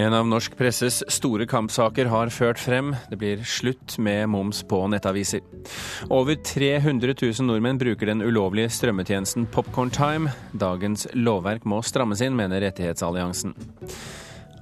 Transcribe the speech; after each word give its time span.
En 0.00 0.14
av 0.16 0.24
norsk 0.24 0.54
presses 0.56 1.02
store 1.12 1.44
kampsaker 1.44 2.08
har 2.08 2.30
ført 2.32 2.56
frem. 2.56 2.94
Det 3.10 3.18
blir 3.20 3.42
slutt 3.44 3.98
med 4.00 4.30
moms 4.32 4.62
på 4.64 4.78
nettaviser. 4.88 5.42
Over 6.08 6.38
300 6.40 7.12
000 7.20 7.44
nordmenn 7.44 7.76
bruker 7.76 8.08
den 8.08 8.22
ulovlige 8.24 8.70
strømmetjenesten 8.72 9.44
Popcorn 9.52 9.92
Time. 9.92 10.32
Dagens 10.56 11.04
lovverk 11.12 11.66
må 11.68 11.82
strammes 11.84 12.22
inn, 12.24 12.38
mener 12.38 12.64
Rettighetsalliansen. 12.64 13.52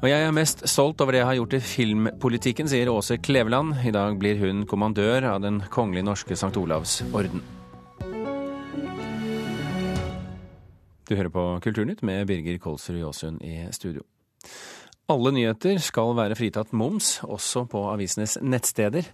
Og 0.01 0.09
jeg 0.11 0.24
er 0.27 0.34
mest 0.34 0.64
stolt 0.66 0.98
over 1.05 1.14
det 1.14 1.20
jeg 1.23 1.29
har 1.29 1.39
gjort 1.39 1.55
i 1.55 1.62
filmpolitikken, 1.68 2.70
sier 2.73 2.91
Åse 2.91 3.20
Kleveland. 3.23 3.77
I 3.86 3.95
dag 3.95 4.18
blir 4.18 4.43
hun 4.43 4.66
kommandør 4.66 5.29
av 5.36 5.45
Den 5.46 5.61
kongelige 5.70 6.09
norske 6.09 6.34
St. 6.34 6.50
Olavs 6.59 7.05
orden. 7.12 7.45
Du 11.06 11.14
hører 11.14 11.30
på 11.30 11.47
Kulturnytt 11.62 12.02
med 12.02 12.27
Birger 12.27 12.59
Kolsrud 12.59 12.98
Jåsund 13.05 13.39
i 13.47 13.69
studio. 13.70 14.02
Alle 15.09 15.30
nyheter 15.33 15.79
skal 15.80 16.11
være 16.19 16.37
fritatt 16.37 16.75
moms, 16.77 17.15
også 17.25 17.62
på 17.73 17.80
avisenes 17.89 18.35
nettsteder. 18.45 19.07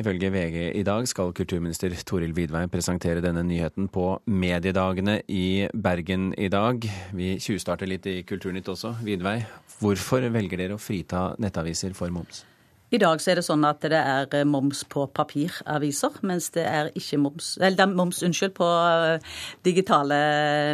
Ifølge 0.00 0.30
VG 0.32 0.56
i 0.80 0.84
dag 0.88 1.04
skal 1.10 1.34
kulturminister 1.36 1.92
Toril 2.08 2.32
Vidvei 2.32 2.62
presentere 2.72 3.20
denne 3.20 3.42
nyheten 3.44 3.90
på 3.92 4.06
mediedagene 4.32 5.18
i 5.28 5.68
Bergen 5.76 6.30
i 6.40 6.48
dag. 6.48 6.88
Vi 7.12 7.34
tjuvstarter 7.36 7.90
litt 7.90 8.08
i 8.08 8.22
Kulturnytt 8.24 8.72
også. 8.72 8.94
Vidvei, 9.04 9.42
hvorfor 9.82 10.24
velger 10.32 10.64
dere 10.64 10.80
å 10.80 10.80
frita 10.80 11.34
nettaviser 11.36 11.92
for 12.00 12.08
moms? 12.16 12.46
I 12.92 12.98
dag 13.00 13.20
så 13.24 13.32
er 13.32 13.38
det 13.40 13.46
sånn 13.46 13.64
at 13.64 13.84
det 13.88 13.96
er 13.96 14.34
eh, 14.36 14.48
moms 14.48 14.82
på 14.92 15.06
papiraviser, 15.16 16.18
mens 16.28 16.50
det 16.52 16.64
er 16.68 16.90
ikke 16.92 17.20
moms 17.22 17.54
Eller 17.56 17.78
det 17.78 17.86
er 17.86 17.94
moms, 17.96 18.20
unnskyld, 18.24 18.52
på 18.58 18.68
eh, 18.68 19.32
digitale 19.64 20.18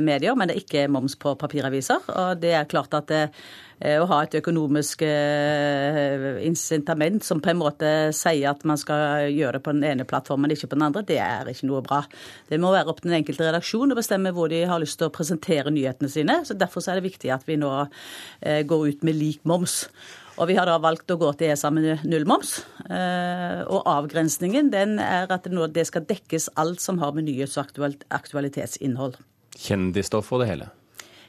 medier, 0.02 0.34
men 0.38 0.50
det 0.50 0.56
er 0.56 0.64
ikke 0.64 0.90
moms 0.90 1.14
på 1.18 1.36
papiraviser. 1.38 2.02
Og 2.10 2.42
det 2.42 2.56
er 2.58 2.66
klart 2.70 2.94
at 2.98 3.10
det, 3.10 3.22
eh, 3.28 3.56
å 3.78 4.06
ha 4.10 4.18
et 4.24 4.34
økonomisk 4.40 5.04
incitament 6.42 7.22
som 7.22 7.38
på 7.42 7.52
en 7.52 7.60
måte 7.60 7.90
sier 8.16 8.50
at 8.50 8.64
man 8.66 8.80
skal 8.80 9.28
gjøre 9.30 9.58
det 9.58 9.64
på 9.66 9.74
den 9.76 9.86
ene 9.86 10.06
plattformen, 10.08 10.50
ikke 10.50 10.72
på 10.72 10.78
den 10.78 10.86
andre, 10.88 11.04
det 11.06 11.20
er 11.22 11.46
ikke 11.52 11.68
noe 11.70 11.82
bra. 11.86 12.00
Det 12.50 12.58
må 12.58 12.72
være 12.74 12.90
opp 12.90 13.02
til 13.02 13.12
den 13.12 13.20
enkelte 13.20 13.46
redaksjon 13.46 13.94
å 13.94 13.98
bestemme 13.98 14.34
hvor 14.34 14.50
de 14.50 14.64
har 14.66 14.82
lyst 14.82 14.98
til 14.98 15.06
å 15.06 15.14
presentere 15.14 15.70
nyhetene 15.74 16.10
sine. 16.10 16.40
så 16.42 16.58
Derfor 16.58 16.82
er 16.88 16.98
det 16.98 17.06
viktig 17.06 17.30
at 17.34 17.46
vi 17.46 17.58
nå 17.60 17.70
går 18.42 18.88
ut 18.90 19.06
med 19.06 19.18
lik 19.18 19.46
moms. 19.46 19.84
Og 20.38 20.46
vi 20.46 20.54
har 20.54 20.68
da 20.70 20.76
valgt 20.78 21.10
å 21.10 21.18
gå 21.18 21.32
til 21.38 21.50
ESA 21.52 21.70
med 21.74 22.04
nullmoms. 22.06 22.58
Eh, 22.86 23.62
og 23.66 23.88
avgrensningen 23.90 24.70
den 24.70 24.98
er 25.02 25.26
at 25.34 25.48
det 25.74 25.86
skal 25.88 26.06
dekkes 26.06 26.50
alt 26.56 26.82
som 26.82 27.00
har 27.02 27.12
med 27.16 27.26
nyhets- 27.26 27.58
og. 27.58 29.18
Kjendisstoff 29.58 30.30
og 30.32 30.44
det 30.44 30.52
hele? 30.52 30.70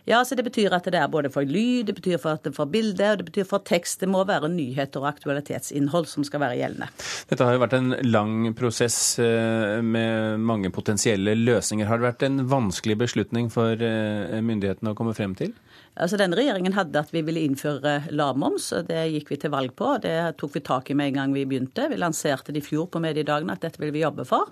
Ja, 0.10 0.24
så 0.26 0.36
Det 0.36 0.44
betyr 0.48 0.74
at 0.74 0.88
det 0.90 0.98
er 0.98 1.08
både 1.12 1.30
for 1.30 1.46
lyd, 1.46 1.86
det 1.86 1.96
betyr 2.00 2.18
for, 2.18 2.40
for 2.56 2.66
bilde 2.66 3.12
og 3.12 3.20
det 3.20 3.28
betyr 3.28 3.46
for 3.46 3.62
tekst. 3.62 4.00
Det 4.02 4.10
må 4.10 4.24
være 4.26 4.50
nyheter 4.50 5.04
og 5.04 5.10
aktualitetsinnhold 5.12 6.08
som 6.10 6.26
skal 6.26 6.42
være 6.42 6.58
gjeldende. 6.58 6.88
Dette 7.30 7.46
har 7.46 7.54
jo 7.54 7.62
vært 7.62 7.76
en 7.78 7.94
lang 8.08 8.50
prosess 8.58 9.20
eh, 9.22 9.84
med 9.86 10.42
mange 10.42 10.72
potensielle 10.74 11.36
løsninger. 11.38 11.86
Har 11.86 12.02
det 12.02 12.08
vært 12.08 12.26
en 12.26 12.42
vanskelig 12.50 12.98
beslutning 13.04 13.52
for 13.54 13.78
eh, 13.78 14.40
myndighetene 14.42 14.96
å 14.96 14.98
komme 14.98 15.14
frem 15.14 15.38
til? 15.38 15.54
Altså 16.00 16.16
Denne 16.20 16.38
regjeringen 16.40 16.76
hadde 16.78 17.02
at 17.02 17.10
vi 17.12 17.22
ville 17.28 17.42
innføre 17.44 17.96
lavmoms. 18.16 18.70
og 18.78 18.88
Det 18.88 19.02
gikk 19.12 19.34
vi 19.34 19.38
til 19.42 19.52
valg 19.52 19.74
på. 19.76 19.98
Det 20.00 20.16
tok 20.40 20.54
vi 20.56 20.62
tak 20.64 20.92
i 20.92 20.96
med 20.96 21.12
en 21.12 21.18
gang 21.18 21.34
vi 21.36 21.44
begynte. 21.50 21.90
Vi 21.92 21.98
lanserte 22.00 22.54
det 22.56 22.62
i 22.62 22.66
fjor 22.66 22.88
på 22.92 23.02
mediedagene 23.04 23.56
at 23.56 23.66
dette 23.66 23.82
ville 23.82 23.96
vi 23.96 24.06
jobbe 24.06 24.24
for. 24.28 24.48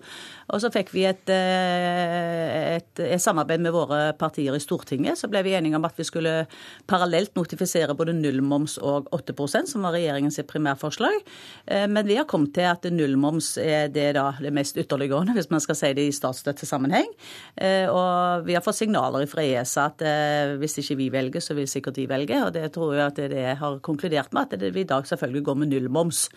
Og 0.51 0.59
så 0.63 0.71
fikk 0.73 0.91
vi 0.91 1.05
et, 1.07 1.23
eh, 1.31 2.75
et, 2.75 2.91
et, 2.99 3.21
samarbeid 3.23 3.63
med 3.63 3.71
våre 3.75 4.11
partier 4.19 4.55
i 4.55 4.63
Stortinget. 4.63 5.19
Så 5.19 5.29
ble 5.31 5.41
vi 5.47 5.55
enige 5.55 5.79
om 5.79 5.87
at 5.87 5.95
vi 5.95 6.03
skulle 6.07 6.33
parallelt 6.87 7.35
notifisere 7.39 7.95
både 7.95 8.15
nullmoms 8.17 8.77
og 8.83 9.07
8% 9.15 9.71
som 9.71 9.87
var 9.87 9.95
regjeringens 9.95 10.41
primærforslag. 10.51 11.23
Eh, 11.65 11.87
men 11.87 12.07
vi 12.07 12.19
har 12.19 12.27
kommet 12.27 12.53
til 12.57 12.67
at 12.67 12.83
nullmoms 12.91 13.53
er 13.63 13.87
det, 13.87 14.09
da, 14.19 14.33
det 14.43 14.51
mest 14.55 14.75
ytterliggående, 14.75 15.35
hvis 15.37 15.51
man 15.53 15.63
skal 15.63 15.79
si 15.79 15.93
det 15.95 16.09
i 16.09 16.15
statsstøttesammenheng. 16.15 17.07
Eh, 17.55 17.87
og 17.87 18.43
vi 18.47 18.59
har 18.59 18.65
fått 18.65 18.81
signaler 18.83 19.27
fra 19.31 19.47
ESA 19.47 19.87
at 19.87 20.01
hvis 20.59 20.79
ikke 20.81 20.95
vi 20.99 21.07
velger, 21.13 21.36
så 21.43 21.55
vil 21.57 21.69
sikkert 21.69 21.97
de 21.97 22.07
velge. 22.09 22.39
Og 22.45 22.53
det 22.55 22.71
tror 22.75 22.93
jeg 22.95 23.05
at 23.05 23.21
det 23.33 23.45
har 23.59 23.79
konkludert 23.85 24.33
med, 24.33 24.53
at 24.53 24.73
vi 24.73 24.83
i 24.83 24.89
dag 24.89 25.07
selvfølgelig 25.07 25.45
går 25.45 25.59
med 25.61 25.71
nullmoms. 25.73 26.27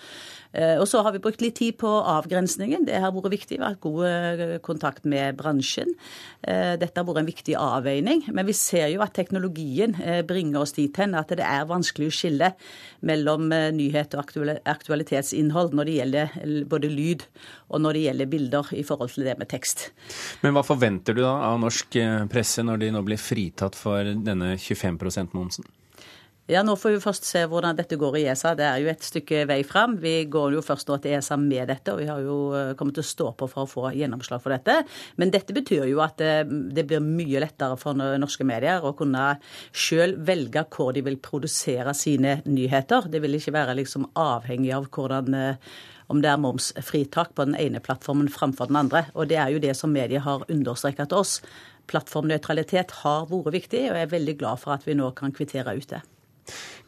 Eh, 0.53 0.77
og 0.81 0.87
så 0.91 1.03
har 1.05 1.15
vi 1.15 1.22
brukt 1.22 1.43
litt 1.44 1.59
tid 1.61 1.77
på 1.81 1.88
avgrensningen. 1.88 2.87
Det 2.88 2.99
har 3.03 3.12
vært 3.15 3.34
viktig. 3.34 3.59
Vi 3.59 3.62
har 3.62 3.75
hatt 3.77 3.84
god 3.84 4.06
eh, 4.09 4.56
kontakt 4.65 5.06
med 5.09 5.38
bransjen. 5.38 5.94
Eh, 6.43 6.75
dette 6.81 6.99
har 6.99 7.06
vært 7.06 7.22
en 7.22 7.31
viktig 7.31 7.56
avveining. 7.59 8.25
Men 8.34 8.49
vi 8.49 8.56
ser 8.56 8.89
jo 8.94 9.05
at 9.05 9.15
teknologien 9.16 9.94
bringer 10.27 10.62
oss 10.62 10.75
dit 10.77 10.97
hen 11.00 11.15
at 11.19 11.31
det 11.37 11.47
er 11.47 11.69
vanskelig 11.69 12.10
å 12.10 12.15
skille 12.15 12.53
mellom 13.06 13.49
nyhet 13.77 14.15
og 14.16 14.33
aktualitetsinnhold 14.69 15.75
når 15.77 15.89
det 15.89 15.97
gjelder 15.97 16.39
både 16.71 16.91
lyd 16.91 17.25
og 17.71 17.83
når 17.84 17.97
det 17.97 18.05
gjelder 18.06 18.31
bilder 18.31 18.71
i 18.77 18.84
forhold 18.87 19.15
til 19.15 19.28
det 19.28 19.37
med 19.41 19.50
tekst. 19.50 19.91
Men 20.44 20.56
hva 20.56 20.65
forventer 20.66 21.16
du 21.16 21.22
da 21.22 21.34
av 21.50 21.60
norsk 21.62 22.00
presse 22.33 22.65
når 22.66 22.84
de 22.84 22.94
nå 22.94 23.05
blir 23.06 23.21
fritatt 23.21 23.78
for 23.78 24.06
denne 24.27 24.56
25 24.59 24.99
%-momsen? 25.00 25.69
Ja, 26.50 26.65
Nå 26.66 26.72
får 26.75 26.97
vi 26.97 27.03
først 27.05 27.27
se 27.28 27.44
hvordan 27.47 27.77
dette 27.78 27.94
går 27.94 28.16
i 28.19 28.25
ESA. 28.33 28.56
Det 28.59 28.65
er 28.66 28.81
jo 28.83 28.88
et 28.91 29.05
stykke 29.06 29.44
vei 29.47 29.61
fram. 29.62 29.93
Vi 30.03 30.25
går 30.27 30.56
jo 30.56 30.62
først 30.66 30.88
nå 30.91 30.97
til 30.99 31.15
ESA 31.15 31.37
med 31.38 31.71
dette, 31.71 31.93
og 31.93 32.00
vi 32.03 32.09
har 32.09 32.25
jo 32.25 32.38
eh, 32.59 32.72
kommet 32.75 32.97
til 32.99 33.05
å 33.05 33.11
stå 33.11 33.28
på 33.38 33.47
for 33.53 33.62
å 33.62 33.71
få 33.71 33.93
gjennomslag 33.94 34.43
for 34.43 34.50
dette. 34.50 34.81
Men 35.22 35.31
dette 35.31 35.55
betyr 35.55 35.87
jo 35.87 36.03
at 36.03 36.19
det, 36.19 36.33
eh, 36.50 36.83
blir 36.91 37.06
mye 37.06 37.44
lettere 37.47 37.78
for 37.78 37.94
norske 37.94 38.43
medier 38.49 38.83
å 38.83 38.97
kunne 38.99 39.28
sjøl 39.71 40.16
velge 40.27 40.66
hvor 40.75 40.91
de 40.97 41.06
vil 41.06 41.22
produsere 41.22 41.94
sine 41.94 42.41
nyheter. 42.43 43.06
Det 43.06 43.22
vil 43.22 43.39
ikke 43.39 43.55
være 43.55 43.78
liksom 43.78 44.10
avhengig 44.19 44.75
av 44.75 44.91
hvordan 44.91 45.39
eh, 45.39 45.72
om 46.10 46.19
det 46.19 46.34
er 46.34 46.44
momsfritak 46.49 47.37
på 47.37 47.47
den 47.47 47.59
ene 47.62 47.78
plattformen 47.78 48.27
framfor 48.27 48.72
den 48.72 48.83
andre. 48.89 49.06
Og 49.15 49.31
det 49.31 49.39
er 49.39 49.55
jo 49.55 49.62
det 49.62 49.78
som 49.78 49.94
media 49.94 50.27
har 50.27 50.49
understreket 50.50 51.15
til 51.15 51.22
oss. 51.22 51.39
Plattformnøytralitet 51.87 53.05
har 53.05 53.31
vært 53.31 53.60
viktig, 53.62 53.87
og 53.93 54.00
jeg 54.00 54.09
er 54.09 54.16
veldig 54.19 54.41
glad 54.43 54.66
for 54.66 54.75
at 54.75 54.91
vi 54.91 54.99
nå 54.99 55.15
kan 55.15 55.31
kvittere 55.31 55.78
ut 55.78 55.94
det. 55.94 56.09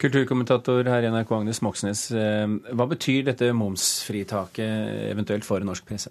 Kulturkommentator 0.03 0.89
her 0.91 1.05
i 1.07 1.13
NRK 1.13 1.33
Agnes 1.37 1.63
Moxnes, 1.63 2.09
eh, 2.17 2.47
hva 2.73 2.89
betyr 2.91 3.29
dette 3.31 3.53
momsfritaket 3.55 5.11
eventuelt 5.13 5.47
for 5.47 5.65
norsk 5.65 5.87
presse? 5.87 6.11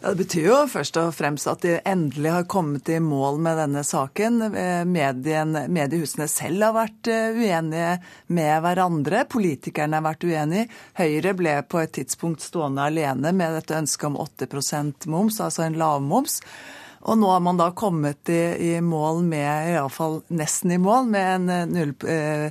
Ja, 0.00 0.12
det 0.12 0.22
betyr 0.22 0.44
jo 0.46 0.56
først 0.70 0.96
og 1.00 1.10
fremst 1.16 1.48
at 1.50 1.64
de 1.66 1.74
endelig 1.88 2.30
har 2.30 2.46
kommet 2.48 2.88
i 2.94 3.00
mål 3.02 3.40
med 3.42 3.58
denne 3.58 3.82
saken. 3.84 4.40
Eh, 4.48 4.84
medien, 4.88 5.52
mediehusene 5.74 6.28
selv 6.30 6.68
har 6.68 6.76
vært 6.76 7.10
eh, 7.12 7.36
uenige 7.36 7.98
med 8.38 8.62
hverandre. 8.64 9.24
Politikerne 9.28 9.98
har 9.98 10.06
vært 10.06 10.24
uenige. 10.28 10.68
Høyre 11.00 11.34
ble 11.36 11.56
på 11.68 11.82
et 11.82 11.94
tidspunkt 11.98 12.46
stående 12.46 12.86
alene 12.86 13.34
med 13.34 13.58
dette 13.58 13.76
ønsket 13.82 14.12
om 14.12 14.20
8% 14.24 15.08
moms, 15.10 15.40
altså 15.44 15.66
en 15.66 15.80
lavmoms. 15.82 16.40
Og 17.06 17.18
nå 17.18 17.30
har 17.30 17.40
man 17.44 17.58
da 17.60 17.70
kommet 17.76 18.28
i, 18.32 18.40
i 18.72 18.72
mål 18.82 19.22
med, 19.28 19.70
iallfall 19.72 20.20
nesten 20.34 20.74
i 20.74 20.80
mål, 20.82 21.06
med 21.12 21.28
en 21.34 21.48
eh, 21.54 21.66
null 21.70 21.94
eh, 22.10 22.50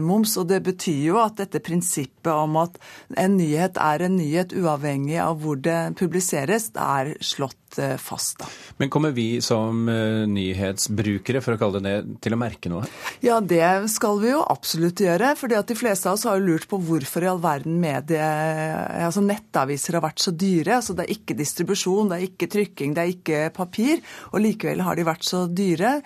moms. 0.00 0.36
Og 0.38 0.48
det 0.48 0.62
betyr 0.66 1.02
jo 1.10 1.20
at 1.22 1.38
dette 1.42 1.62
prinsippet 1.64 2.32
om 2.32 2.56
at 2.62 2.78
en 3.18 3.36
nyhet 3.38 3.78
er 3.80 4.06
en 4.06 4.16
nyhet 4.18 4.54
uavhengig 4.56 5.18
av 5.22 5.42
hvor 5.42 5.58
det 5.60 5.94
publiseres, 5.98 6.70
er 6.78 7.14
slått 7.24 7.78
eh, 7.82 7.96
fast. 7.98 8.38
da. 8.38 8.48
Men 8.78 8.90
kommer 8.90 9.10
vi 9.16 9.40
som 9.44 9.88
nyhetsbrukere, 9.88 11.42
for 11.42 11.56
å 11.56 11.60
kalle 11.60 11.82
det 11.82 11.88
det, 11.88 12.18
til 12.24 12.34
å 12.34 12.40
merke 12.40 12.70
noe? 12.72 12.86
Ja, 13.24 13.38
det 13.40 13.90
skal 13.92 14.20
vi 14.22 14.32
jo 14.32 14.42
absolutt 14.44 15.02
gjøre. 15.02 15.34
fordi 15.38 15.58
at 15.58 15.70
de 15.70 15.76
fleste 15.78 16.08
av 16.08 16.18
oss 16.18 16.26
har 16.28 16.38
jo 16.38 16.48
lurt 16.48 16.68
på 16.70 16.80
hvorfor 16.82 17.24
i 17.24 17.30
all 17.30 17.40
verden 17.42 17.78
medie, 17.82 18.28
altså 19.04 19.22
nettaviser 19.24 19.98
har 19.98 20.04
vært 20.04 20.24
så 20.24 20.34
dyre. 20.34 20.78
Altså 20.78 20.96
det 20.96 21.06
er 21.06 21.16
ikke 21.16 21.38
distribusjon, 21.38 22.10
det 22.10 22.18
er 22.18 22.28
ikke 22.28 22.50
trykking, 22.54 22.94
det 22.96 23.04
er 23.04 23.14
ikke 23.14 23.40
papir. 23.56 24.04
Og 24.32 24.42
likevel 24.44 24.84
har 24.86 24.98
de 24.98 25.08
vært 25.08 25.26
så 25.28 25.46
dyre. 25.48 25.98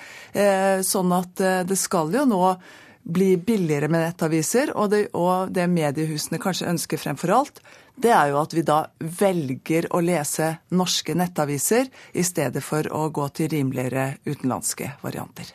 Sånn 0.87 1.13
at 1.17 1.45
det 1.69 1.79
skal 1.81 2.13
jo 2.15 2.27
nå 2.29 2.45
bli 3.03 3.37
billigere 3.37 3.89
med 3.93 4.07
nettaviser. 4.07 4.75
Og 4.77 4.91
det, 4.93 5.07
og 5.19 5.53
det 5.55 5.69
mediehusene 5.71 6.41
kanskje 6.43 6.71
ønsker 6.73 7.01
fremfor 7.01 7.35
alt, 7.37 7.63
det 8.03 8.13
er 8.15 8.31
jo 8.33 8.41
at 8.41 8.55
vi 8.57 8.65
da 8.67 8.85
velger 8.99 9.91
å 9.93 10.01
lese 10.05 10.55
norske 10.73 11.17
nettaviser 11.19 11.91
i 12.17 12.25
stedet 12.25 12.65
for 12.65 12.89
å 12.89 13.09
gå 13.13 13.29
til 13.37 13.53
rimeligere 13.53 14.15
utenlandske 14.25 14.95
varianter. 15.03 15.53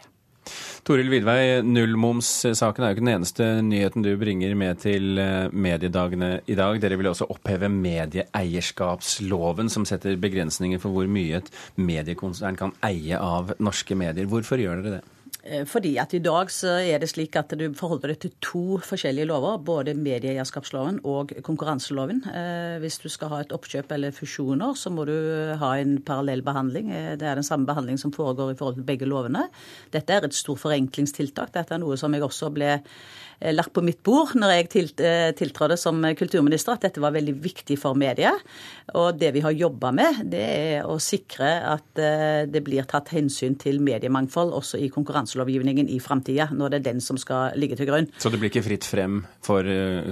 Toril 0.88 1.10
Vidvei, 1.12 1.60
nullmomssaken 1.68 2.84
er 2.86 2.92
jo 2.92 2.96
ikke 2.96 3.04
den 3.04 3.12
eneste 3.18 3.48
nyheten 3.66 4.06
du 4.06 4.14
bringer 4.20 4.54
med 4.56 4.80
til 4.80 5.20
eh, 5.20 5.50
mediedagene 5.52 6.30
i 6.48 6.56
dag. 6.56 6.80
Dere 6.80 6.96
vil 7.00 7.10
også 7.12 7.28
oppheve 7.34 7.68
medieeierskapsloven, 7.74 9.68
som 9.74 9.84
setter 9.90 10.16
begrensninger 10.22 10.80
for 10.80 10.96
hvor 10.96 11.12
mye 11.12 11.42
et 11.42 11.52
mediekonsern 11.76 12.56
kan 12.60 12.72
eie 12.88 13.20
av 13.20 13.52
norske 13.60 14.00
medier. 14.00 14.32
Hvorfor 14.32 14.64
gjør 14.64 14.86
dere 14.86 15.02
det? 15.02 15.17
Eh, 15.48 15.64
fordi 15.70 15.94
at 16.02 16.14
i 16.14 16.22
dag 16.24 16.52
så 16.52 16.74
er 16.82 17.00
det 17.00 17.10
slik 17.12 17.36
at 17.40 17.54
du 17.58 17.66
forholder 17.78 18.12
deg 18.12 18.20
til 18.24 18.34
to 18.44 18.64
forskjellige 18.84 19.28
lover. 19.30 19.60
Både 19.64 19.96
medieeierskapsloven 19.98 21.00
og 21.08 21.32
konkurranseloven. 21.46 22.24
Eh, 22.28 22.78
hvis 22.84 23.00
du 23.04 23.08
skal 23.12 23.32
ha 23.32 23.42
et 23.44 23.54
oppkjøp 23.56 23.94
eller 23.96 24.16
fusjoner, 24.16 24.76
så 24.76 24.92
må 24.94 25.08
du 25.08 25.16
ha 25.62 25.72
en 25.80 25.98
parallell 26.06 26.44
behandling. 26.46 26.92
Eh, 26.92 27.14
det 27.20 27.30
er 27.30 27.40
den 27.40 27.48
samme 27.48 27.70
behandling 27.70 28.00
som 28.02 28.14
foregår 28.16 28.54
i 28.54 28.60
forhold 28.60 28.82
til 28.82 28.88
begge 28.88 29.08
lovene. 29.08 29.48
Dette 29.94 30.14
er 30.14 30.28
et 30.28 30.36
stort 30.36 30.64
forenklingstiltak. 30.66 31.54
Dette 31.56 31.78
er 31.78 31.84
noe 31.84 31.98
som 32.00 32.14
jeg 32.14 32.26
også 32.28 32.52
ble 32.54 32.78
lagt 33.54 33.74
på 33.76 33.84
mitt 33.86 34.00
bord 34.06 34.34
når 34.38 34.54
jeg 34.56 34.70
tiltrådte 35.38 35.78
som 35.80 36.02
kulturminister, 36.18 36.78
at 36.78 36.88
dette 36.88 37.02
var 37.04 37.14
veldig 37.16 37.36
viktig 37.44 37.78
for 37.80 37.98
mediet. 37.98 38.42
Og 38.98 39.18
det 39.20 39.34
vi 39.36 39.44
har 39.46 39.54
jobba 39.54 39.92
med, 39.96 40.22
det 40.32 40.42
er 40.42 40.88
å 40.88 40.98
sikre 41.02 41.50
at 41.74 42.02
det 42.50 42.62
blir 42.66 42.88
tatt 42.90 43.12
hensyn 43.14 43.58
til 43.60 43.82
mediemangfold 43.84 44.54
også 44.58 44.80
i 44.82 44.90
konkurranselovgivningen 44.94 45.90
i 45.94 46.00
framtida, 46.04 46.50
når 46.56 46.74
det 46.74 46.80
er 46.80 46.86
den 46.90 47.04
som 47.04 47.20
skal 47.22 47.58
ligge 47.60 47.78
til 47.80 47.90
grunn. 47.90 48.10
Så 48.18 48.32
det 48.34 48.40
blir 48.42 48.52
ikke 48.52 48.66
fritt 48.66 48.88
frem 48.88 49.20
for 49.46 49.68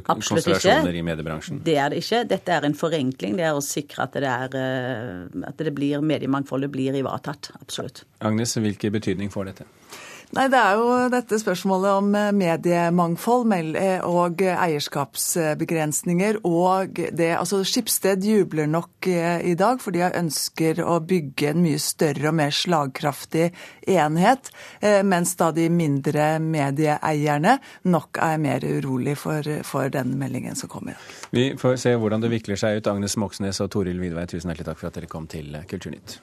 konstellasjoner 0.06 1.00
i 1.00 1.06
mediebransjen? 1.06 1.64
Det 1.66 1.78
er 1.82 1.94
det 1.94 2.04
ikke. 2.04 2.24
Dette 2.30 2.58
er 2.58 2.68
en 2.68 2.78
forenkling. 2.78 3.40
Det 3.40 3.48
er 3.48 3.58
å 3.58 3.64
sikre 3.66 4.06
at 4.06 4.20
det, 4.20 4.30
er, 4.30 5.30
at 5.50 5.66
det 5.66 5.74
blir 5.76 6.04
mediemangfoldet 6.06 6.72
blir 6.74 7.00
ivaretatt. 7.00 7.54
Absolutt. 7.62 8.06
Agnes, 8.26 8.58
hvilken 8.60 8.94
betydning 8.96 9.34
får 9.34 9.52
dette? 9.52 9.70
Nei, 10.34 10.48
Det 10.50 10.58
er 10.58 10.80
jo 10.80 11.10
dette 11.14 11.38
spørsmålet 11.40 11.92
om 12.00 12.16
eh, 12.18 12.32
mediemangfold 12.36 13.54
eh, 13.78 14.02
og 14.04 14.42
eierskapsbegrensninger. 14.42 16.40
og 16.44 17.00
det, 17.14 17.30
altså 17.38 17.64
Skipsted 17.64 18.26
jubler 18.26 18.66
nok 18.66 19.08
eh, 19.08 19.46
i 19.46 19.56
dag, 19.56 19.80
for 19.82 19.92
de 19.96 20.04
ønsker 20.08 20.82
å 20.84 21.00
bygge 21.00 21.52
en 21.54 21.62
mye 21.64 21.80
større 21.80 22.32
og 22.32 22.38
mer 22.42 22.52
slagkraftig 22.56 23.52
enhet. 23.88 24.52
Mens 25.06 25.36
da 25.38 25.52
de 25.54 25.68
mindre 25.70 26.40
medieeierne 26.42 27.58
nok 27.84 28.20
er 28.24 28.38
mer 28.42 28.66
urolig 28.66 29.16
for, 29.20 29.46
for 29.64 29.90
den 29.94 30.16
meldingen 30.20 30.58
som 30.58 30.72
kommer. 30.72 30.98
Vi 31.32 31.54
får 31.60 31.78
se 31.82 31.96
hvordan 31.96 32.24
det 32.24 32.34
vikler 32.34 32.60
seg 32.60 32.80
ut. 32.80 32.92
Agnes 32.92 33.18
Moxnes 33.22 33.62
og 33.64 33.72
Toril 33.76 34.02
Vidvei, 34.02 34.28
tusen 34.30 34.52
hjertelig 34.52 34.72
takk 34.72 34.82
for 34.82 34.92
at 34.92 34.98
dere 35.00 35.12
kom 35.12 35.30
til 35.32 35.58
Kulturnytt. 35.70 36.20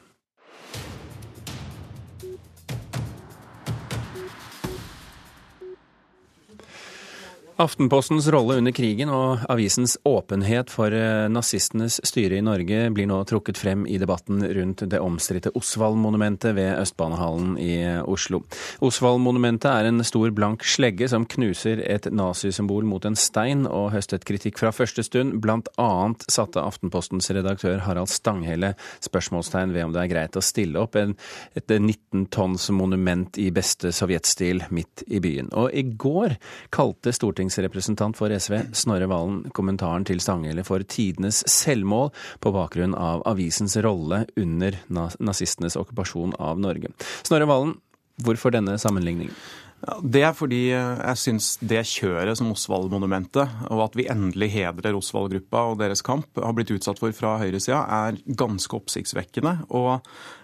Aftenpostens 7.63 8.27
rolle 8.35 8.57
under 8.59 8.73
krigen 8.75 9.11
og 9.15 9.45
avisens 9.53 9.93
åpenhet 10.09 10.71
for 10.73 10.91
eh, 10.91 11.29
nazistenes 11.31 12.01
styre 12.03 12.41
i 12.41 12.43
Norge 12.43 12.89
blir 12.91 13.07
nå 13.07 13.21
trukket 13.29 13.61
frem 13.61 13.85
i 13.87 14.01
debatten 14.03 14.43
rundt 14.57 14.83
det 14.91 14.99
omstridte 14.99 15.53
Osvald-monumentet 15.55 16.57
ved 16.57 16.73
Østbanehallen 16.81 17.53
i 17.63 17.77
Oslo. 18.03 18.41
Osvald-monumentet 18.83 19.69
er 19.71 19.91
en 19.93 20.03
stor 20.03 20.33
blank 20.35 20.67
slegge 20.67 21.07
som 21.13 21.23
knuser 21.23 21.85
et 21.87 22.09
nazisymbol 22.11 22.89
mot 22.89 23.07
en 23.07 23.19
stein, 23.19 23.63
og 23.71 23.93
høstet 23.95 24.27
kritikk 24.27 24.59
fra 24.59 24.75
første 24.75 25.07
stund. 25.07 25.39
Blant 25.45 25.71
annet 25.79 26.27
satte 26.33 26.65
Aftenpostens 26.67 27.31
redaktør 27.31 27.85
Harald 27.87 28.11
Stanghelle 28.11 28.73
spørsmålstegn 29.07 29.77
ved 29.77 29.87
om 29.87 29.95
det 29.95 30.03
er 30.03 30.11
greit 30.17 30.41
å 30.41 30.43
stille 30.43 30.83
opp 30.83 30.99
en, 30.99 31.15
et 31.55 31.71
19 31.71 32.27
tonns 32.35 32.73
monument 32.75 33.39
i 33.39 33.53
beste 33.55 33.95
sovjetstil 33.95 34.67
midt 34.75 35.07
i 35.07 35.23
byen. 35.23 35.55
Og 35.55 35.71
i 35.71 35.87
går 35.95 36.41
kalte 36.75 37.15
Stortinget 37.15 37.52
stortingsrepresentant 37.53 38.17
for 38.17 38.31
SV, 38.33 38.73
Snorre 38.73 39.07
Valen, 39.07 39.51
kommentaren 39.53 40.05
til 40.09 40.21
Stanghelle 40.21 40.65
for 40.65 40.83
tidenes 40.89 41.43
selvmål 41.51 42.11
på 42.41 42.53
bakgrunn 42.55 42.95
av 42.97 43.23
avisens 43.29 43.77
rolle 43.85 44.25
under 44.37 44.79
nazistenes 44.89 45.77
okkupasjon 45.77 46.35
av 46.39 46.61
Norge. 46.61 46.93
Snorre 47.23 47.49
Valen, 47.51 47.77
hvorfor 48.23 48.55
denne 48.55 48.79
sammenligningen? 48.81 49.35
Det 49.83 50.21
er 50.23 50.35
fordi 50.37 50.61
jeg 50.71 51.19
syns 51.19 51.57
det 51.59 51.81
kjøret 51.91 52.39
som 52.39 52.53
Osvald-monumentet, 52.55 53.57
og 53.67 53.81
at 53.89 53.97
vi 53.99 54.07
endelig 54.11 54.53
hedrer 54.55 54.95
Osvald-gruppa 54.95 55.65
og 55.73 55.81
deres 55.81 56.05
kamp, 56.07 56.29
har 56.39 56.55
blitt 56.55 56.71
utsatt 56.71 57.03
for 57.03 57.15
fra 57.17 57.35
høyresida, 57.41 57.81
er 58.07 58.21
ganske 58.39 58.79
oppsiktsvekkende. 58.79 59.57
Og 59.75 59.99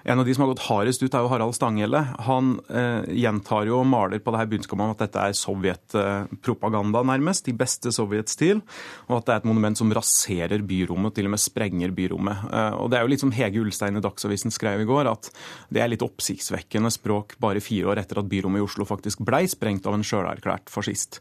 en 0.08 0.22
av 0.22 0.26
de 0.26 0.34
som 0.34 0.42
har 0.42 0.50
gått 0.54 0.64
hardest 0.66 1.02
ut, 1.04 1.12
er 1.12 1.22
jo 1.22 1.30
Harald 1.30 1.54
Stanghelle. 1.54 2.00
Han 2.26 2.56
eh, 2.66 3.06
gjentar 3.20 3.68
jo 3.68 3.78
og 3.82 3.86
maler 3.86 4.22
på 4.24 4.34
det 4.34 4.40
her 4.40 4.50
budskapet 4.50 4.84
om 4.84 4.94
at 4.94 5.02
dette 5.04 5.22
er 5.22 5.36
sovjetpropaganda, 5.36 7.04
nærmest, 7.06 7.50
i 7.52 7.54
beste 7.56 7.92
sovjetstil. 7.94 8.64
Og 9.06 9.18
at 9.20 9.28
det 9.28 9.34
er 9.36 9.42
et 9.42 9.48
monument 9.50 9.78
som 9.78 9.92
raserer 9.94 10.64
byrommet, 10.66 11.14
til 11.14 11.28
og 11.28 11.34
med 11.36 11.42
sprenger 11.42 11.94
byrommet. 11.94 12.46
Eh, 12.50 12.78
og 12.80 12.90
det 12.90 12.98
er 12.98 13.06
jo 13.06 13.12
litt 13.14 13.22
som 13.22 13.34
Hege 13.36 13.62
Ulstein 13.62 14.00
i 14.00 14.04
Dagsavisen 14.04 14.54
skrev 14.54 14.82
i 14.82 14.88
går, 14.88 15.12
at 15.12 15.30
det 15.70 15.84
er 15.84 15.92
litt 15.92 16.06
oppsiktsvekkende 16.06 16.90
språk 16.94 17.36
bare 17.38 17.62
fire 17.62 17.92
år 17.92 18.02
etter 18.02 18.18
at 18.22 18.30
byrommet 18.32 18.62
i 18.62 18.66
Oslo 18.66 18.88
faktisk 18.88 19.22
blei 19.28 19.44
sprengt 19.50 19.86
av 19.88 19.98
en 19.98 20.06
sjølerklært 20.06 20.72
fascist. 20.72 21.20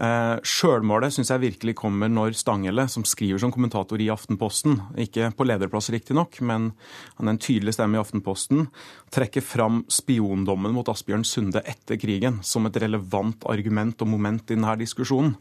Eh, 0.00 0.38
sjølmålet 0.40 1.12
syns 1.12 1.30
jeg 1.30 1.42
virkelig 1.42 1.74
kommer 1.76 2.08
når 2.08 2.36
Stanghelle, 2.38 2.86
som 2.88 3.04
skriver 3.06 3.42
som 3.42 3.52
kommentator 3.52 4.00
i 4.00 4.08
Aftenposten, 4.12 4.78
ikke 5.04 5.28
på 5.36 5.46
lederplass 5.46 5.90
riktignok, 5.92 6.40
men 6.40 6.70
han 7.18 7.28
er 7.28 7.34
en 7.34 7.42
tydelig 7.42 7.76
stemme 7.76 7.98
i 7.98 8.02
Aftenposten, 8.02 8.66
trekker 9.12 9.44
fram 9.44 9.82
spiondommen 9.92 10.72
mot 10.72 10.88
Asbjørn 10.88 11.26
Sunde 11.28 11.60
etter 11.68 12.00
krigen 12.00 12.40
som 12.46 12.66
et 12.68 12.80
relevant 12.80 13.44
argument 13.52 14.00
og 14.00 14.10
moment 14.14 14.48
i 14.48 14.56
denne 14.56 14.78
diskusjonen. 14.80 15.36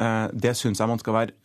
Eh, 0.00 0.26
det 0.32 0.56
syns 0.58 0.80
jeg 0.80 0.90
man 0.90 1.02
skal 1.02 1.18
være 1.18 1.36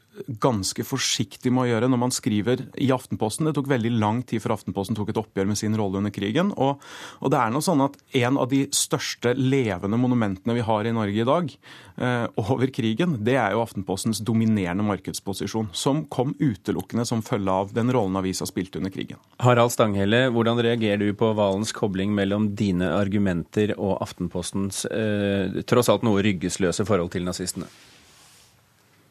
ganske 0.41 0.83
forsiktig 0.87 1.51
med 1.53 1.65
å 1.65 1.69
gjøre 1.69 1.89
når 1.91 1.99
man 2.01 2.13
skriver 2.13 2.63
i 2.81 2.87
Aftenposten. 2.93 3.47
Det 3.47 3.55
tok 3.57 3.69
veldig 3.71 3.91
lang 3.99 4.21
tid 4.27 4.43
før 4.43 4.55
Aftenposten 4.55 4.97
tok 4.97 5.11
et 5.11 5.19
oppgjør 5.19 5.49
med 5.49 5.59
sin 5.59 5.75
rolle 5.77 5.99
under 6.01 6.13
krigen. 6.13 6.51
Og, 6.55 6.83
og 7.21 7.33
det 7.33 7.39
er 7.39 7.53
noe 7.53 7.65
sånn 7.65 7.83
at 7.85 7.97
en 8.21 8.39
av 8.41 8.49
de 8.51 8.63
største 8.75 9.35
levende 9.37 9.99
monumentene 9.99 10.55
vi 10.57 10.65
har 10.65 10.87
i 10.87 10.93
Norge 10.95 11.23
i 11.23 11.27
dag 11.27 11.51
eh, 11.51 12.27
over 12.41 12.71
krigen, 12.73 13.17
det 13.25 13.37
er 13.41 13.55
jo 13.55 13.63
Aftenpostens 13.65 14.21
dominerende 14.25 14.85
markedsposisjon, 14.87 15.71
som 15.75 16.05
kom 16.11 16.35
utelukkende 16.39 17.07
som 17.07 17.23
følge 17.25 17.57
av 17.65 17.73
den 17.75 17.91
rollen 17.93 18.19
avisa 18.19 18.47
spilte 18.49 18.79
under 18.81 18.93
krigen. 18.93 19.19
Harald 19.43 19.73
Stanghelle, 19.75 20.27
hvordan 20.35 20.61
reagerer 20.63 21.03
du 21.03 21.11
på 21.17 21.33
Valens 21.37 21.73
kobling 21.75 22.15
mellom 22.15 22.51
dine 22.57 22.93
argumenter 22.95 23.75
og 23.77 23.97
Aftenpostens 24.05 24.85
eh, 24.91 25.61
tross 25.67 25.91
alt 25.91 26.05
noe 26.07 26.23
ryggesløse 26.25 26.87
forhold 26.87 27.13
til 27.15 27.27
nazistene? 27.27 27.69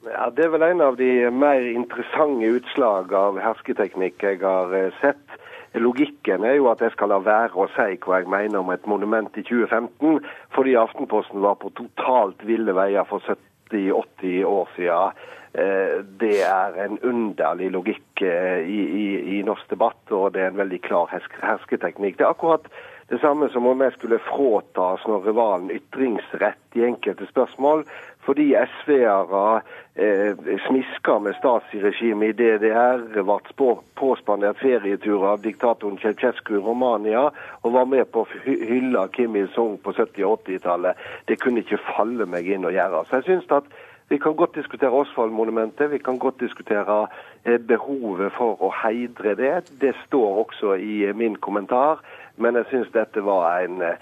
Ja, 0.05 0.31
Det 0.37 0.45
er 0.45 0.51
vel 0.53 0.63
en 0.63 0.83
av 0.85 0.97
de 1.01 1.31
mer 1.33 1.65
interessante 1.65 2.49
utslag 2.59 3.13
av 3.17 3.39
hersketeknikk 3.41 4.21
jeg 4.27 4.43
har 4.43 4.75
eh, 4.77 4.93
sett. 5.01 5.37
Logikken 5.81 6.45
er 6.45 6.59
jo 6.59 6.69
at 6.69 6.83
jeg 6.85 6.93
skal 6.93 7.09
la 7.09 7.23
være 7.25 7.57
å 7.57 7.71
si 7.73 7.97
hva 8.05 8.21
jeg 8.21 8.29
mener 8.29 8.61
om 8.61 8.73
et 8.75 8.85
monument 8.91 9.33
i 9.41 9.45
2015, 9.49 10.21
fordi 10.53 10.77
Aftenposten 10.77 11.41
var 11.41 11.57
på 11.63 11.73
totalt 11.81 12.45
ville 12.45 12.77
veier 12.77 13.09
for 13.09 13.25
70-80 13.73 14.45
år 14.45 14.69
siden. 14.77 15.25
Eh, 15.55 15.97
det 16.21 16.37
er 16.45 16.77
en 16.85 17.01
underlig 17.01 17.71
logikk 17.73 18.27
eh, 18.29 18.61
i, 18.61 18.81
i, 18.85 19.07
i, 19.39 19.43
norsk 19.47 19.73
debatt, 19.73 20.03
og 20.11 20.35
det 20.35 20.45
er 20.45 20.53
en 20.53 20.61
veldig 20.61 20.83
klar 20.85 21.09
hersketeknikk. 21.15 22.19
Det 22.19 22.29
er 22.29 22.35
akkurat 22.35 22.69
det 23.09 23.21
samme 23.21 23.49
som 23.53 23.67
om 23.67 23.83
jeg 23.85 23.93
skulle 23.97 24.19
fråta 24.25 24.95
Snorre 25.03 25.35
Valen 25.37 25.71
ytringsrett 25.71 26.79
i 26.79 26.87
enkelte 26.87 27.27
spørsmål, 27.29 27.85
fordi 28.25 28.55
SV-ere 28.57 29.61
eh, 29.95 30.59
smiska 30.67 31.19
med 31.19 31.37
Stasi-regimet 31.39 32.33
i 32.33 32.37
DDR, 32.39 33.05
ble 33.13 33.71
påspandert 34.01 34.61
ferieturer 34.63 35.35
av 35.35 35.43
diktatoren 35.45 35.99
Ceaucescu 36.03 36.57
i 36.57 36.63
Romania, 36.65 37.29
og 37.63 37.77
var 37.77 37.89
med 37.91 38.09
på 38.13 38.25
å 38.25 38.29
hylle 38.45 39.07
Kim 39.13 39.37
Il-sung 39.37 39.77
på 39.85 39.93
70- 39.93 40.25
og 40.25 40.47
80-tallet. 40.47 41.03
Det 41.29 41.41
kunne 41.43 41.65
ikke 41.65 41.83
falle 41.95 42.27
meg 42.27 42.49
inn 42.49 42.65
å 42.65 42.73
gjøre. 42.73 43.05
Så 43.09 43.21
jeg 43.21 43.29
synes 43.29 43.53
at 43.61 43.69
vi 44.09 44.19
kan 44.19 44.37
godt 44.37 44.55
diskutere 44.55 44.91
Osvald-monumentet, 44.91 45.91
vi 45.91 45.99
kan 45.99 46.19
godt 46.19 46.41
diskutere 46.41 47.07
eh, 47.45 47.61
behovet 47.61 48.33
for 48.37 48.61
å 48.61 48.69
heidre 48.83 49.33
det. 49.39 49.55
Det 49.81 49.95
står 50.05 50.45
også 50.45 50.75
i 50.77 51.05
eh, 51.09 51.17
min 51.17 51.37
kommentar. 51.37 52.05
Men 52.37 52.59
jeg 52.61 52.69
syns 52.71 52.93
dette 52.93 53.25
var 53.25 53.65
en 53.65 53.81
eh, 53.83 53.97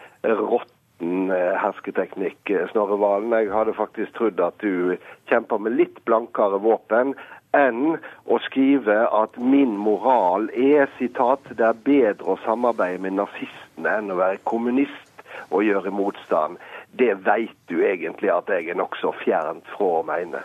råtten 1.00 1.30
eh, 1.30 1.56
hersketeknikk, 1.56 2.50
eh, 2.50 2.68
Snorre 2.70 2.98
Valen. 2.98 3.32
Jeg 3.32 3.52
hadde 3.52 3.74
faktisk 3.74 4.12
trodd 4.14 4.40
at 4.40 4.54
du 4.60 4.96
kjemper 5.28 5.58
med 5.58 5.76
litt 5.76 6.04
blankere 6.04 6.58
våpen 6.60 7.14
enn 7.52 7.98
å 8.26 8.38
skrive 8.46 9.08
at 9.12 9.36
min 9.36 9.76
moral 9.76 10.48
er 10.54 10.88
sitat, 10.98 11.40
det 11.50 11.64
er 11.64 11.84
bedre 11.84 12.24
å 12.24 12.38
samarbeide 12.44 13.02
med 13.02 13.18
nazistene 13.18 13.98
enn 13.98 14.10
å 14.10 14.16
være 14.16 14.40
kommunist 14.44 15.08
og 15.50 15.64
gjøre 15.64 15.90
motstand. 15.92 16.56
Det 16.92 17.14
veit 17.24 17.56
du 17.72 17.78
egentlig 17.80 18.28
at 18.28 18.50
jeg 18.52 18.68
er 18.68 18.76
nokså 18.76 19.14
fjernt 19.22 19.68
fra 19.72 19.86
å 20.00 20.02
mene. 20.04 20.42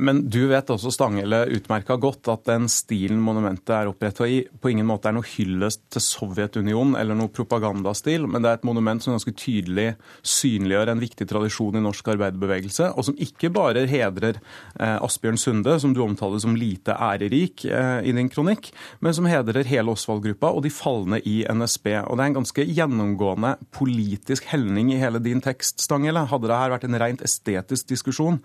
Men 0.00 0.22
du 0.32 0.46
vet 0.48 0.70
også, 0.72 0.88
Stanghelle, 0.94 1.42
utmerka 1.52 1.98
godt 2.00 2.30
at 2.32 2.46
den 2.48 2.64
stilen 2.72 3.20
monumentet 3.20 3.74
er 3.76 3.90
oppretta 3.90 4.24
i, 4.24 4.40
på 4.48 4.72
ingen 4.72 4.88
måte 4.88 5.10
er 5.10 5.16
noe 5.18 5.28
hyllest 5.28 5.82
til 5.92 6.04
Sovjetunionen 6.04 6.96
eller 6.96 7.18
noe 7.18 7.32
propagandastil, 7.34 8.24
men 8.24 8.40
det 8.40 8.48
er 8.48 8.60
et 8.60 8.64
monument 8.64 9.04
som 9.04 9.12
ganske 9.12 9.34
tydelig 9.36 9.90
synliggjør 10.24 10.94
en 10.94 11.02
viktig 11.04 11.28
tradisjon 11.28 11.76
i 11.76 11.84
norsk 11.84 12.08
arbeiderbevegelse, 12.14 12.88
og 12.96 13.10
som 13.10 13.20
ikke 13.20 13.52
bare 13.52 13.84
hedrer 13.90 14.40
eh, 14.40 14.96
Asbjørn 14.96 15.40
Sunde, 15.40 15.76
som 15.82 15.92
du 15.92 16.00
omtaler 16.06 16.40
som 16.40 16.56
lite 16.56 16.96
ærerik 16.96 17.66
eh, 17.68 18.00
i 18.08 18.16
din 18.16 18.32
kronikk, 18.32 18.72
men 19.04 19.16
som 19.16 19.28
hedrer 19.28 19.68
hele 19.68 19.92
Osvald-gruppa 19.92 20.54
og 20.56 20.64
de 20.64 20.72
falne 20.72 21.20
i 21.28 21.42
NSB. 21.44 21.92
Og 22.06 22.16
det 22.16 22.24
er 22.24 22.32
en 22.32 22.40
ganske 22.40 22.68
gjennomgående 22.70 23.54
politisk 23.76 24.48
helning 24.48 24.94
i 24.94 25.00
hele 25.02 25.20
din 25.20 25.44
tekst, 25.44 25.49
Stanghelle. 25.58 26.26
Hadde 26.30 26.50
det 26.50 26.58
her 26.58 26.74
vært 26.74 26.86
en 26.88 26.98
rent 27.02 27.24
estetisk 27.26 27.90
diskusjon, 27.90 28.40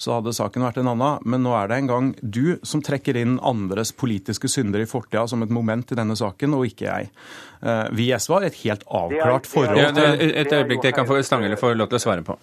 så 0.00 0.18
hadde 0.18 0.34
saken 0.36 0.66
vært 0.66 0.80
en 0.82 0.92
annen 0.92 1.24
men 1.24 1.44
nå 1.44 1.54
er 1.56 1.70
det 1.70 1.78
en 1.80 1.90
gang 1.90 2.10
du 2.20 2.58
som 2.66 2.82
trekker 2.84 3.18
inn 3.20 3.38
andres 3.46 3.92
politiske 3.96 4.50
synder 4.50 4.82
i 4.82 4.88
fortida 4.90 5.26
som 5.30 5.42
et 5.44 5.52
moment 5.52 5.92
i 5.92 5.98
denne 5.98 6.16
saken, 6.18 6.56
og 6.56 6.66
ikke 6.68 6.88
jeg. 6.88 7.10
Eh, 7.62 7.86
vi 7.96 8.10
i 8.10 8.18
SV 8.18 8.36
har 8.36 8.48
et 8.48 8.60
helt 8.64 8.84
avklart 8.86 9.48
forhold 9.50 9.96
til 9.96 10.28
Et 10.30 10.52
øyeblikk, 10.52 10.82
det 10.82 10.94
kan 10.96 11.08
få 11.08 11.20
Stanghelle 11.22 11.58
få 11.60 11.72
lov 11.74 11.90
til 11.90 12.00
å 12.00 12.04
svare 12.04 12.26
på. 12.26 12.36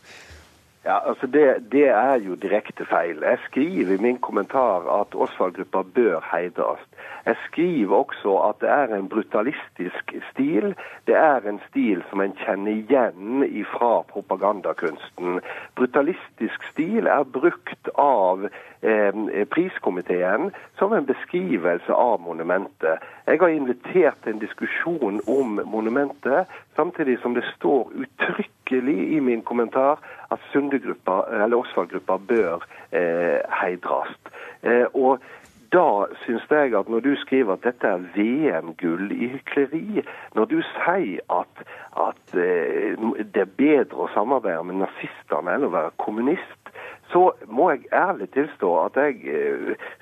Ja, 0.88 1.10
altså 1.10 1.28
det, 1.28 1.72
det, 1.72 1.88
er 1.88 2.16
jo 2.16 2.36
direkte 2.36 2.86
feil. 2.86 3.18
Jeg 3.22 3.38
skriver 3.46 3.94
i 3.94 4.02
min 4.02 4.18
kommentar 4.18 5.02
at 5.02 5.16
Osvald-gruppa 5.16 5.82
bør 5.96 6.20
heides. 6.32 6.80
Jeg 7.26 7.36
skriver 7.48 7.96
også 7.96 8.38
at 8.50 8.56
det 8.62 8.70
er 8.70 8.96
en 8.96 9.10
brutalistisk 9.10 10.14
stil. 10.32 10.76
Det 11.08 11.16
er 11.16 11.50
en 11.50 11.60
stil 11.70 12.04
som 12.10 12.22
en 12.24 12.38
kjenner 12.40 12.72
igjen 12.72 13.44
fra 13.74 14.02
propagandakunsten. 14.14 15.42
Brutalistisk 15.76 16.64
stil 16.72 17.12
er 17.12 17.24
brukt 17.24 17.92
av 18.00 18.48
eh, 18.48 19.44
priskomiteen 19.52 20.54
som 20.80 20.96
en 20.96 21.10
beskrivelse 21.12 21.94
av 21.94 22.22
monumentet. 22.24 23.04
Jeg 23.28 23.44
har 23.44 23.60
invitert 23.60 24.24
til 24.24 24.38
en 24.38 24.46
diskusjon 24.46 25.20
om 25.28 25.60
monumentet, 25.66 26.48
samtidig 26.80 27.20
som 27.20 27.36
det 27.36 27.44
står 27.58 27.92
uttrykkelig 27.92 28.57
i 28.72 29.20
min 29.20 29.42
kommentar 29.42 30.00
at 30.32 30.40
Sunde-gruppa, 30.52 31.24
eller 31.44 31.58
Osvald-gruppa, 31.58 32.18
bør 32.18 32.66
eh, 32.92 33.40
heidres. 33.62 34.14
Eh, 34.64 34.86
og 34.94 35.20
da 35.72 36.08
syns 36.24 36.46
jeg 36.52 36.76
at 36.80 36.90
når 36.90 37.00
du 37.04 37.16
skriver 37.20 37.54
at 37.54 37.64
dette 37.64 37.88
er 37.88 38.06
VM-gull 38.16 39.12
i 39.12 39.28
hykleri, 39.34 40.04
når 40.36 40.46
du 40.46 40.62
sier 40.76 41.20
at, 41.40 41.64
at 42.08 42.36
eh, 42.36 42.96
det 43.20 43.44
er 43.44 43.58
bedre 43.58 44.06
å 44.06 44.12
samarbeide 44.16 44.64
med 44.68 44.82
nazistene 44.86 45.58
enn 45.58 45.68
å 45.68 45.74
være 45.74 45.96
kommunist, 46.04 46.72
så 47.12 47.32
må 47.48 47.70
jeg 47.72 47.88
ærlig 47.94 48.30
tilstå 48.36 48.74
at 48.86 49.00
jeg 49.00 49.16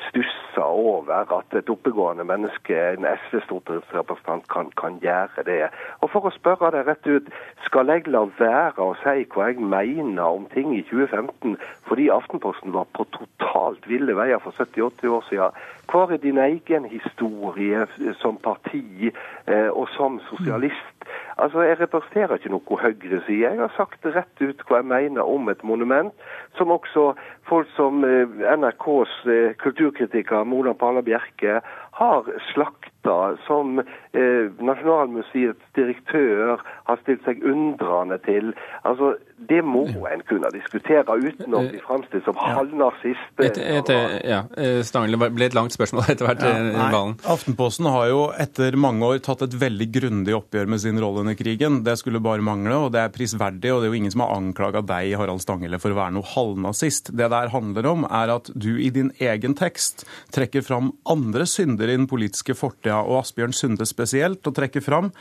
stussa 0.09 0.45
stusser 0.55 0.61
over 0.61 1.37
at 1.37 1.57
et 1.57 1.69
oppegående 1.69 2.23
menneske, 2.23 2.93
en 2.93 3.05
SV-stortingsrepresentant, 3.05 4.47
kan, 4.49 4.71
kan, 4.77 4.99
gjøre 4.99 5.43
det. 5.45 5.69
Og 6.01 6.09
for 6.09 6.27
å 6.27 6.31
spørre 6.31 6.71
deg 6.71 6.87
rett 6.87 7.07
ut, 7.07 7.29
skal 7.65 7.91
jeg 7.91 8.07
la 8.07 8.25
være 8.39 8.79
å 8.79 8.95
si 9.03 9.25
hva 9.33 9.49
jeg 9.49 9.59
mener 9.59 10.23
om 10.23 10.47
ting 10.53 10.75
i 10.75 10.83
2015 10.89 11.57
fordi 11.89 12.09
Aftenposten 12.09 12.73
var 12.73 12.87
på 12.95 13.05
totalt 13.13 13.87
ville 13.87 14.15
veier 14.15 14.39
for 14.39 14.55
70-80 14.55 15.15
år 15.17 15.25
siden? 15.29 15.63
Hva 15.91 16.07
er 16.09 16.23
din 16.23 16.39
egen 16.41 16.85
historie 16.89 17.85
som 18.21 18.37
parti 18.41 19.11
eh, 19.11 19.69
og 19.69 19.89
som 19.97 20.19
sosialist? 20.29 20.94
Altså, 21.37 21.61
Jeg 21.61 21.79
representerer 21.79 22.37
ikke 22.37 22.51
noe 22.53 22.77
høyreside. 22.79 23.41
Jeg 23.43 23.59
har 23.59 23.71
sagt 23.75 24.05
rett 24.07 24.41
ut 24.41 24.61
hva 24.67 24.79
jeg 24.79 24.87
mener 24.87 25.27
om 25.27 25.49
et 25.51 25.63
monument, 25.67 26.13
som 26.55 26.71
også 26.71 27.09
folk 27.49 27.67
som 27.75 28.05
eh, 28.07 28.37
NRKs 28.55 29.15
eh, 29.27 29.55
kulturkritiker 29.59 30.47
Mona 30.47 30.73
Pala 30.73 31.03
Bjerke 31.03 31.59
har 31.99 32.31
slakta, 32.53 33.35
som 33.47 33.81
eh, 34.15 34.49
Nasjonalmuseets 34.65 35.71
direktør 35.75 36.57
har 36.87 36.99
stilt 37.03 37.23
seg 37.27 37.43
undrende 37.45 38.17
til. 38.25 38.53
Altså, 38.85 39.15
Det 39.35 39.59
må 39.67 39.81
en 40.07 40.21
kunne 40.29 40.47
diskutere 40.53 41.03
uten 41.03 41.51
å 41.53 41.59
bli 41.67 41.81
framstilt 41.83 42.23
som 42.23 42.37
halvnazist. 42.39 43.33
Ja, 43.35 43.81
eh, 43.91 44.21
Ja. 44.23 44.43
det 44.47 45.19
ble 45.35 45.45
et 45.45 45.53
langt 45.57 45.75
spørsmål 45.75 46.07
etter 46.13 46.25
hvert. 46.25 46.39
Ja, 46.41 46.87
eh. 46.87 47.13
Aftenposten 47.27 47.89
har 47.91 48.07
jo 48.07 48.21
etter 48.31 48.77
mange 48.79 49.03
år 49.03 49.19
tatt 49.19 49.41
et 49.43 49.57
veldig 49.59 49.89
grundig 49.91 50.33
oppgjør 50.37 50.67
med 50.71 50.79
sin 50.79 50.99
rolle 51.03 51.19
under 51.25 51.35
krigen. 51.35 51.83
Det 51.83 51.97
skulle 51.99 52.23
bare 52.23 52.41
mangle, 52.41 52.77
og 52.87 52.93
det 52.95 53.01
er 53.03 53.09
prisverdig. 53.11 53.73
Og 53.75 53.81
det 53.83 53.89
er 53.89 53.91
jo 53.91 53.99
ingen 53.99 54.15
som 54.15 54.23
har 54.23 54.37
anklaga 54.37 54.81
deg, 54.87 55.17
Harald 55.19 55.43
Stangele, 55.43 55.79
for 55.83 55.91
å 55.91 55.99
være 55.99 56.15
noe 56.15 56.31
halvnazist. 56.31 57.11
Det 57.11 57.29
der 57.29 57.51
handler 57.51 57.91
om, 57.91 58.05
er 58.07 58.31
at 58.37 58.49
du 58.55 58.77
i 58.79 58.89
din 58.89 59.11
egen 59.19 59.53
tekst 59.53 60.05
trekker 60.31 60.63
fram 60.63 60.93
andre 61.11 61.43
synder 61.45 61.91
i 61.91 61.97
den 61.99 62.07
politiske 62.07 62.55
fortida, 62.55 63.03
og 63.03 63.19
Asbjørn 63.25 63.53
Sunde 63.53 63.85
spesielt, 63.85 64.04
og 64.05 64.53
trekke 64.55 64.81
fram 64.83 65.11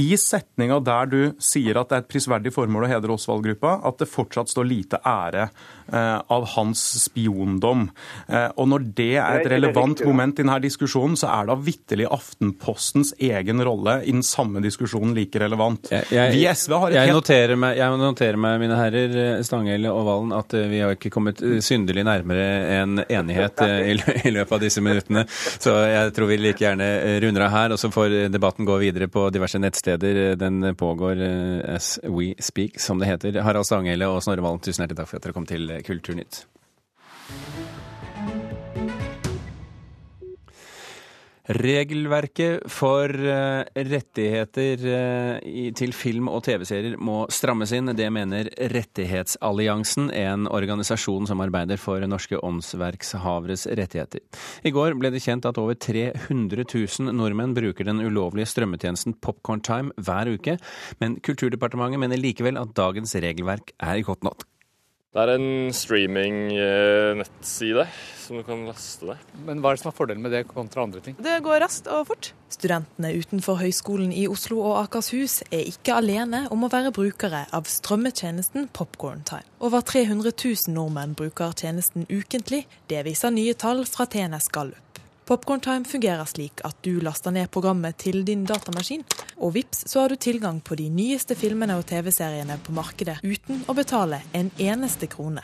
i 0.00 0.14
setninga 0.18 0.80
der 0.84 1.10
du 1.10 1.20
sier 1.42 1.78
at 1.80 1.90
det 1.90 1.96
er 1.96 2.04
et 2.04 2.10
prisverdig 2.10 2.52
formål 2.54 2.86
å 2.86 2.90
hedre 2.90 3.14
Osvald-gruppa, 3.16 3.78
at 3.86 4.00
det 4.00 4.10
fortsatt 4.10 4.52
står 4.52 4.68
lite 4.68 5.00
ære 5.04 5.48
eh, 5.48 6.18
av 6.18 6.46
hans 6.54 6.82
spiondom. 7.04 7.88
Eh, 8.28 8.48
og 8.56 8.68
når 8.70 8.86
det 8.96 9.10
er 9.16 9.40
et 9.40 9.50
relevant 9.54 10.04
moment 10.06 10.38
i 10.38 10.44
denne 10.44 10.58
diskusjonen, 10.64 11.16
så 11.18 11.30
er 11.32 11.50
da 11.50 11.58
vitterlig 11.58 12.08
Aftenpostens 12.14 13.14
egen 13.22 13.62
rolle 13.64 14.00
i 14.04 14.12
den 14.14 14.24
samme 14.26 14.62
diskusjonen 14.64 15.14
like 15.16 15.40
relevant. 15.40 15.90
Jeg, 15.92 16.08
jeg, 16.14 16.34
vi 16.34 16.44
i 16.44 16.50
SV 16.50 16.76
har 16.76 16.90
et 16.90 16.98
jeg 16.98 17.10
helt 17.10 17.20
noterer 17.20 17.60
meg, 17.60 17.78
Jeg 17.80 18.00
noterer 18.00 18.40
meg, 18.40 18.58
mine 18.62 18.78
herrer 18.78 19.16
Stanghelle 19.46 19.92
og 19.92 20.04
Valen, 20.08 20.34
at 20.36 20.56
vi 20.70 20.82
har 20.84 20.94
ikke 20.96 21.12
kommet 21.14 21.42
synderlig 21.64 22.04
nærmere 22.06 22.46
en 22.80 23.02
enighet 23.04 23.64
i, 23.64 23.96
i 24.28 24.34
løpet 24.34 24.56
av 24.56 24.62
disse 24.62 24.82
minuttene. 24.84 25.24
Så 25.28 25.74
jeg 25.88 26.14
tror 26.16 26.30
vi 26.30 26.40
like 26.40 26.62
gjerne 26.62 26.88
runder 27.24 27.46
av 27.46 27.54
her, 27.54 27.74
og 27.74 27.80
så 27.80 27.90
får 27.94 28.16
debatten 28.34 28.68
går 28.68 28.82
videre 28.82 29.08
på 29.08 29.28
diverse 29.34 29.60
nettsteder. 29.62 30.34
Den 30.40 30.74
pågår 30.76 31.22
as 31.76 31.96
we 32.04 32.34
speak, 32.38 32.80
som 32.80 32.98
det 33.00 33.10
heter. 33.10 33.40
Harald 33.46 33.68
Stanghelle 33.70 34.10
og 34.10 34.22
Snorre 34.26 34.44
Valen, 34.44 34.62
tusen 34.64 34.84
hjertelig 34.84 35.00
takk 35.02 35.12
for 35.12 35.22
at 35.22 35.28
dere 35.28 35.36
kom 35.38 35.48
til 35.48 35.78
Kulturnytt. 35.86 36.44
Regelverket 41.44 42.62
for 42.72 43.12
eh, 43.12 43.66
rettigheter 43.76 44.84
eh, 44.88 45.72
til 45.76 45.90
film- 45.92 46.30
og 46.32 46.40
TV-serier 46.46 46.96
må 46.96 47.26
strammes 47.28 47.74
inn. 47.76 47.92
Det 47.92 48.06
mener 48.08 48.48
Rettighetsalliansen, 48.72 50.08
en 50.08 50.48
organisasjon 50.48 51.28
som 51.28 51.42
arbeider 51.44 51.76
for 51.76 52.00
norske 52.08 52.40
åndsverkshaveres 52.40 53.66
rettigheter. 53.76 54.24
I 54.64 54.72
går 54.72 54.96
ble 54.96 55.12
det 55.12 55.20
kjent 55.26 55.44
at 55.44 55.60
over 55.60 55.76
300 55.76 56.64
000 56.64 57.12
nordmenn 57.12 57.52
bruker 57.52 57.90
den 57.90 58.00
ulovlige 58.00 58.48
strømmetjenesten 58.54 59.18
Popcorn 59.20 59.60
Time 59.60 59.92
hver 60.00 60.32
uke, 60.32 60.56
men 61.04 61.20
Kulturdepartementet 61.20 62.00
mener 62.00 62.24
likevel 62.24 62.56
at 62.56 62.72
dagens 62.72 63.12
regelverk 63.20 63.76
er 63.84 64.00
godt 64.08 64.24
nok. 64.24 64.48
Det 65.14 65.22
er 65.22 65.30
en 65.36 65.70
streaming-nettside 65.70 67.84
som 68.18 68.40
du 68.40 68.42
kan 68.42 68.64
laste 68.66 69.06
ned. 69.06 69.14
Men 69.46 69.60
hva 69.62 69.70
er 69.70 69.76
det 69.76 69.82
som 69.84 69.92
er 69.92 69.94
fordelen 69.94 70.24
med 70.24 70.32
det 70.34 70.40
kontra 70.50 70.82
andre 70.82 70.98
ting? 71.04 71.14
Det 71.22 71.36
går 71.44 71.60
raskt 71.62 71.86
og 71.86 72.08
fort. 72.08 72.32
Studentene 72.50 73.12
utenfor 73.14 73.54
Høgskolen 73.60 74.10
i 74.10 74.26
Oslo 74.26 74.58
og 74.64 74.80
Akershus 74.80 75.44
er 75.54 75.70
ikke 75.70 75.94
alene 76.00 76.48
om 76.50 76.66
å 76.66 76.70
være 76.72 76.90
brukere 76.96 77.44
av 77.54 77.62
strømmetjenesten 77.70 78.66
Popcorn 78.74 79.22
Time. 79.28 79.46
Over 79.62 79.86
300 79.86 80.34
000 80.34 80.74
nordmenn 80.74 81.14
bruker 81.14 81.54
tjenesten 81.62 82.10
ukentlig. 82.10 82.66
Det 82.90 83.06
viser 83.06 83.30
nye 83.30 83.54
tall 83.54 83.86
fra 83.86 84.10
TNS 84.10 84.50
Gallup. 84.50 84.93
Popcorntime 85.24 85.84
fungerer 85.84 86.24
slik 86.28 86.60
at 86.68 86.76
du 86.84 86.98
laster 87.00 87.32
ned 87.32 87.48
programmet 87.48 87.96
til 87.96 88.26
din 88.28 88.42
datamaskin, 88.44 89.06
og 89.40 89.54
vips 89.56 89.86
så 89.88 90.02
har 90.02 90.12
du 90.12 90.20
tilgang 90.20 90.58
på 90.60 90.76
de 90.76 90.90
nyeste 90.92 91.32
filmene 91.32 91.78
og 91.80 91.86
TV-seriene 91.88 92.58
på 92.66 92.74
markedet 92.76 93.22
uten 93.24 93.62
å 93.64 93.76
betale 93.78 94.20
en 94.36 94.52
eneste 94.60 95.08
krone. 95.08 95.40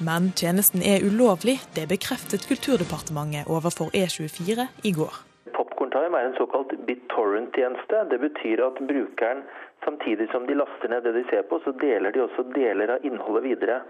Men 0.00 0.30
tjenesten 0.40 0.80
er 0.80 1.04
ulovlig, 1.04 1.58
det 1.76 1.84
bekreftet 1.92 2.48
Kulturdepartementet 2.48 3.50
overfor 3.52 3.92
E24 3.92 4.64
i 4.88 4.96
går. 4.96 5.20
Popcorntime 5.52 6.16
er 6.16 6.30
en 6.30 6.38
såkalt 6.40 6.72
BitTorrent-tjeneste. 6.88 8.06
Det 8.08 8.22
betyr 8.24 8.62
at 8.70 8.80
brukeren 8.88 9.44
samtidig 9.84 10.30
som 10.30 10.46
de 10.46 10.54
laster 10.54 10.88
ned 10.88 11.04
det 11.04 11.12
de 11.12 11.24
ser 11.30 11.42
på, 11.50 11.60
så 11.64 11.72
deler 11.80 12.14
de 12.14 12.24
også 12.24 12.44
deler 12.56 12.96
av 12.96 13.04
innholdet 13.04 13.44
videre. 13.50 13.82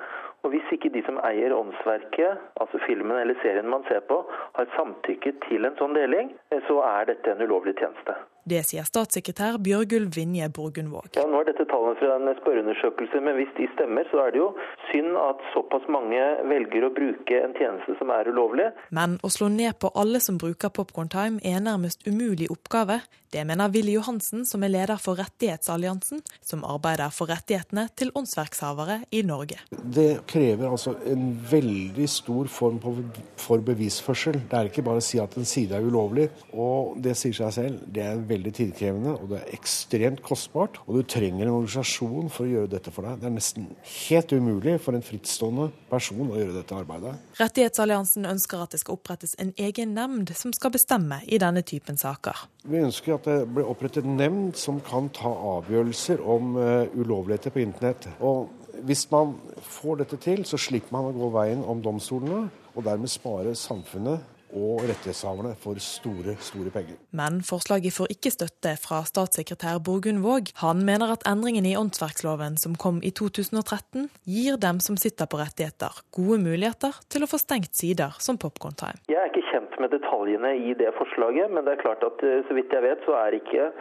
Og 0.43 0.51
Hvis 0.51 0.73
ikke 0.73 0.91
de 0.95 1.03
som 1.07 1.19
eier 1.27 1.53
åndsverket, 1.53 2.39
altså 2.63 2.79
filmen 2.87 3.19
eller 3.19 3.35
serien 3.43 3.69
man 3.69 3.85
ser 3.89 4.01
på, 4.09 4.21
har 4.57 4.69
samtykket 4.77 5.41
til 5.49 5.67
en 5.67 5.77
sånn 5.81 5.97
deling, 5.99 6.31
så 6.69 6.79
er 6.87 7.09
dette 7.11 7.33
en 7.33 7.43
ulovlig 7.43 7.75
tjeneste. 7.81 8.15
Det 8.49 8.63
sier 8.65 8.87
statssekretær 8.87 9.59
Bjørgulv 9.65 10.15
Vinje 10.17 10.49
Borgundvåg. 10.55 11.11
Ja, 11.19 11.27
nå 11.29 11.43
er 11.43 11.51
dette 11.51 11.67
tallene 11.69 11.99
fra 12.01 12.15
en 12.17 12.31
spørreundersøkelse, 12.41 13.21
men 13.25 13.37
hvis 13.41 13.53
de 13.59 13.69
stemmer, 13.75 14.09
så 14.13 14.23
er 14.25 14.35
det 14.35 14.41
jo 14.41 14.49
synd 14.89 15.19
at 15.21 15.43
såpass 15.53 15.85
mange 15.93 16.23
velger 16.49 16.89
å 16.89 16.93
bruke 16.97 17.43
en 17.43 17.57
tjeneste 17.59 17.99
som 18.01 18.13
er 18.15 18.31
ulovlig. 18.33 18.71
Men 18.95 19.19
å 19.27 19.33
slå 19.33 19.51
ned 19.53 19.77
på 19.83 19.93
alle 19.99 20.23
som 20.25 20.41
bruker 20.41 20.73
Popcorn 20.73 21.13
Time 21.13 21.43
er 21.45 21.61
nærmest 21.65 22.07
umulig 22.09 22.49
oppgave. 22.53 23.03
Det 23.29 23.43
mener 23.45 23.69
Willy 23.69 23.93
Johansen, 23.93 24.47
som 24.49 24.63
er 24.65 24.73
leder 24.73 24.97
for 24.97 25.19
Rettighetsalliansen, 25.21 26.23
som 26.41 26.63
arbeider 26.65 27.13
for 27.13 27.29
rettighetene 27.29 27.85
til 27.93 28.09
åndsverkshavere 28.17 29.03
i 29.13 29.21
Norge. 29.29 29.59
Det 29.69 30.23
krever 30.31 30.71
altså 30.71 30.95
en 31.05 31.35
veldig 31.51 32.09
stor 32.09 32.49
form 32.49 32.81
for 32.81 33.67
bevisførsel. 33.67 34.41
Det 34.49 34.57
er 34.57 34.71
ikke 34.71 34.87
bare 34.87 35.03
å 35.03 35.05
si 35.05 35.21
at 35.21 35.37
en 35.37 35.45
side 35.49 35.77
er 35.77 35.85
ulovlig, 35.85 36.31
og 36.57 36.97
det 37.05 37.19
sier 37.21 37.37
seg 37.37 37.53
selv. 37.59 37.85
Det 37.85 38.07
er 38.07 38.17
veldig 38.17 38.38
veldig 38.39 38.53
tidkrevende, 38.55 39.15
og 39.19 39.33
det 39.33 39.41
er 39.41 39.55
ekstremt 39.57 40.23
kostbart. 40.25 40.79
Og 40.87 40.99
du 40.99 41.03
trenger 41.03 41.47
en 41.47 41.57
organisasjon 41.57 42.31
for 42.33 42.47
å 42.47 42.53
gjøre 42.53 42.73
dette 42.77 42.93
for 42.95 43.07
deg. 43.07 43.21
Det 43.21 43.29
er 43.29 43.35
nesten 43.35 43.69
helt 44.09 44.35
umulig 44.35 44.77
for 44.85 44.97
en 44.97 45.05
frittstående 45.05 45.69
person 45.91 46.31
å 46.31 46.39
gjøre 46.39 46.57
dette 46.57 46.77
arbeidet. 46.79 47.17
Rettighetsalliansen 47.41 48.29
ønsker 48.31 48.63
at 48.63 48.75
det 48.75 48.83
skal 48.83 48.99
opprettes 48.99 49.35
en 49.43 49.53
egen 49.59 49.97
nemnd 49.97 50.33
som 50.39 50.55
skal 50.57 50.75
bestemme 50.75 51.21
i 51.27 51.41
denne 51.43 51.65
typen 51.67 51.99
saker. 51.99 52.47
Vi 52.69 52.81
ønsker 52.85 53.17
at 53.17 53.29
det 53.29 53.39
blir 53.55 53.69
opprettet 53.69 54.07
en 54.07 54.19
nemnd 54.21 54.57
som 54.59 54.81
kan 54.85 55.11
ta 55.15 55.33
avgjørelser 55.59 56.23
om 56.23 56.57
uh, 56.59 56.87
ulovligheter 56.95 57.55
på 57.55 57.65
internett. 57.65 58.11
Og 58.21 58.49
hvis 58.87 59.09
man 59.11 59.35
får 59.65 60.05
dette 60.05 60.19
til, 60.23 60.45
så 60.47 60.61
slipper 60.61 60.95
man 60.95 61.11
å 61.11 61.17
gå 61.17 61.31
veien 61.35 61.65
om 61.67 61.81
domstolene, 61.83 62.47
og 62.79 62.85
dermed 62.87 63.11
spare 63.11 63.57
samfunnet 63.59 64.38
og 64.57 64.85
rettighetshaverne 64.89 65.55
får 65.61 65.81
store, 65.85 66.35
store 66.41 66.73
penger. 66.75 66.97
Men 67.17 67.41
forslaget 67.47 67.95
får 67.97 68.13
ikke 68.15 68.33
støtte 68.35 68.75
fra 68.81 69.03
statssekretær 69.09 69.81
Borgund 69.85 70.23
Våg. 70.25 70.53
Han 70.63 70.85
mener 70.89 71.13
at 71.15 71.27
endringen 71.29 71.67
i 71.69 71.77
åndsverksloven 71.79 72.59
som 72.61 72.77
kom 72.81 73.01
i 73.03 73.13
2013, 73.13 74.09
gir 74.27 74.59
dem 74.61 74.81
som 74.85 74.99
sitter 75.01 75.31
på 75.31 75.41
rettigheter, 75.41 76.03
gode 76.15 76.41
muligheter 76.43 76.97
til 77.13 77.25
å 77.25 77.31
få 77.31 77.41
stengt 77.43 77.77
sider 77.79 78.17
som 78.25 78.41
Popcorn 78.41 78.77
Time. 78.79 79.01
Jeg 79.11 79.21
er 79.21 79.33
ikke 79.33 79.47
kjent 79.53 79.79
med 79.83 79.95
detaljene 79.95 80.55
i 80.59 80.77
det 80.79 80.93
forslaget, 80.99 81.53
men 81.53 81.67
det 81.67 81.77
er 81.77 81.85
klart 81.85 82.05
at 82.07 82.23
så 82.49 82.57
vidt 82.57 82.73
jeg 82.75 82.85
vet, 82.85 83.03
så 83.07 83.17
er 83.21 83.39
ikke 83.39 83.73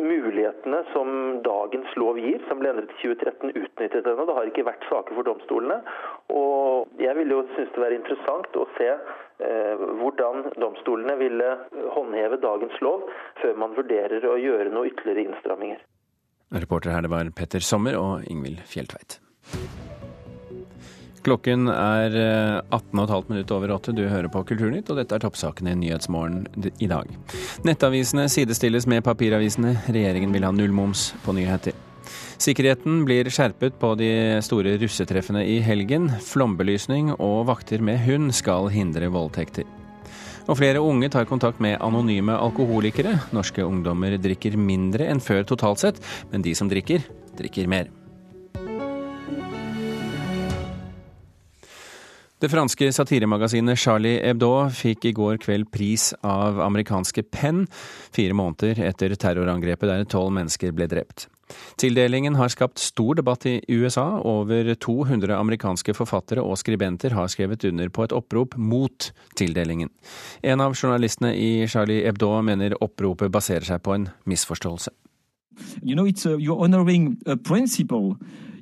mulighetene 0.00 0.82
som 0.92 1.08
dagens 1.44 1.96
lov 2.00 2.18
gir, 2.20 2.40
som 2.48 2.60
ble 2.60 2.70
endret 2.72 2.92
i 2.94 3.00
2013, 3.02 3.52
utnyttet 3.52 4.08
ennå. 4.08 4.26
Det 4.28 4.36
har 4.38 4.50
ikke 4.50 4.66
vært 4.66 4.86
saker 4.88 5.18
for 5.18 5.28
domstolene. 5.28 5.80
Og 6.32 7.02
jeg 7.02 7.16
ville 7.18 7.38
jo 7.38 7.46
synes 7.56 7.74
det 7.74 7.84
være 7.84 7.98
interessant 8.00 8.56
å 8.56 8.66
se 8.78 8.88
eh, 8.92 9.84
hvordan 10.00 10.48
domstolene 10.56 11.18
ville 11.20 11.50
håndheve 11.96 12.40
dagens 12.42 12.78
lov, 12.84 13.04
før 13.42 13.58
man 13.64 13.76
vurderer 13.78 14.24
å 14.28 14.38
gjøre 14.40 14.72
noe 14.72 14.88
ytterligere 14.92 15.28
innstramminger. 15.28 15.84
Reporter 16.52 16.92
her 16.92 17.04
det 17.04 17.12
var 17.12 17.32
Petter 17.36 17.64
Sommer 17.64 17.96
og 18.00 18.26
Ingvild 18.28 18.64
Fjeltveit. 18.68 19.20
Klokken 21.22 21.68
er 21.70 22.16
18,5 22.74 23.12
eh, 23.12 23.28
minutter 23.28 23.56
over 23.56 23.76
åtte. 23.76 23.94
Du 23.94 24.02
hører 24.08 24.30
på 24.32 24.42
Kulturnytt, 24.48 24.90
og 24.90 24.98
dette 24.98 25.14
er 25.14 25.22
toppsakene 25.22 25.76
i 25.76 25.78
Nyhetsmorgen 25.78 26.48
i 26.82 26.90
dag. 26.90 27.10
Nettavisene 27.66 28.26
sidestilles 28.32 28.88
med 28.90 29.04
papiravisene. 29.06 29.76
Regjeringen 29.86 30.34
vil 30.34 30.46
ha 30.48 30.50
nullmoms 30.54 31.12
på 31.22 31.36
nyheter. 31.38 31.78
Sikkerheten 32.42 33.04
blir 33.06 33.30
skjerpet 33.30 33.76
på 33.78 33.92
de 34.00 34.10
store 34.42 34.74
russetreffene 34.82 35.44
i 35.46 35.60
helgen. 35.62 36.10
Flombelysning 36.26 37.14
og 37.14 37.46
vakter 37.52 37.84
med 37.84 38.02
hund 38.02 38.34
skal 38.34 38.66
hindre 38.74 39.12
voldtekter. 39.14 39.68
Og 40.50 40.58
flere 40.58 40.82
unge 40.82 41.06
tar 41.12 41.28
kontakt 41.30 41.62
med 41.62 41.78
anonyme 41.78 42.34
alkoholikere. 42.34 43.14
Norske 43.30 43.62
ungdommer 43.62 44.18
drikker 44.18 44.58
mindre 44.58 45.06
enn 45.06 45.22
før 45.22 45.46
totalt 45.46 45.86
sett, 45.86 46.02
men 46.34 46.42
de 46.42 46.58
som 46.58 46.70
drikker, 46.70 47.06
drikker 47.38 47.70
mer. 47.70 48.01
Det 52.42 52.48
franske 52.50 52.88
satiremagasinet 52.90 53.78
Charlie 53.78 54.18
Hebdo 54.18 54.48
fikk 54.74 55.04
i 55.06 55.12
går 55.14 55.36
kveld 55.44 55.68
pris 55.70 56.08
av 56.26 56.56
amerikanske 56.64 57.22
Penn, 57.30 57.68
fire 58.10 58.34
måneder 58.34 58.80
etter 58.82 59.14
terrorangrepet 59.14 59.86
der 59.86 60.02
tolv 60.10 60.34
mennesker 60.34 60.74
ble 60.74 60.88
drept. 60.90 61.28
Tildelingen 61.78 62.34
har 62.34 62.50
skapt 62.50 62.82
stor 62.82 63.14
debatt 63.20 63.46
i 63.46 63.60
USA. 63.70 64.18
Over 64.26 64.72
200 64.74 65.36
amerikanske 65.38 65.94
forfattere 65.94 66.42
og 66.42 66.58
skribenter 66.58 67.14
har 67.14 67.30
skrevet 67.30 67.62
under 67.70 67.94
på 67.94 68.08
et 68.08 68.16
opprop 68.18 68.58
mot 68.58 69.12
tildelingen. 69.38 69.94
En 70.42 70.66
av 70.66 70.74
journalistene 70.74 71.36
i 71.38 71.68
Charlie 71.70 72.02
Hebdo 72.08 72.34
mener 72.42 72.74
oppropet 72.82 73.30
baserer 73.30 73.70
seg 73.70 73.86
på 73.86 73.94
en 73.94 74.10
misforståelse. 74.26 74.90
You 75.84 75.94
know, 75.94 76.08
it's 76.10 76.26
a, 76.26 76.34
you're 76.40 76.58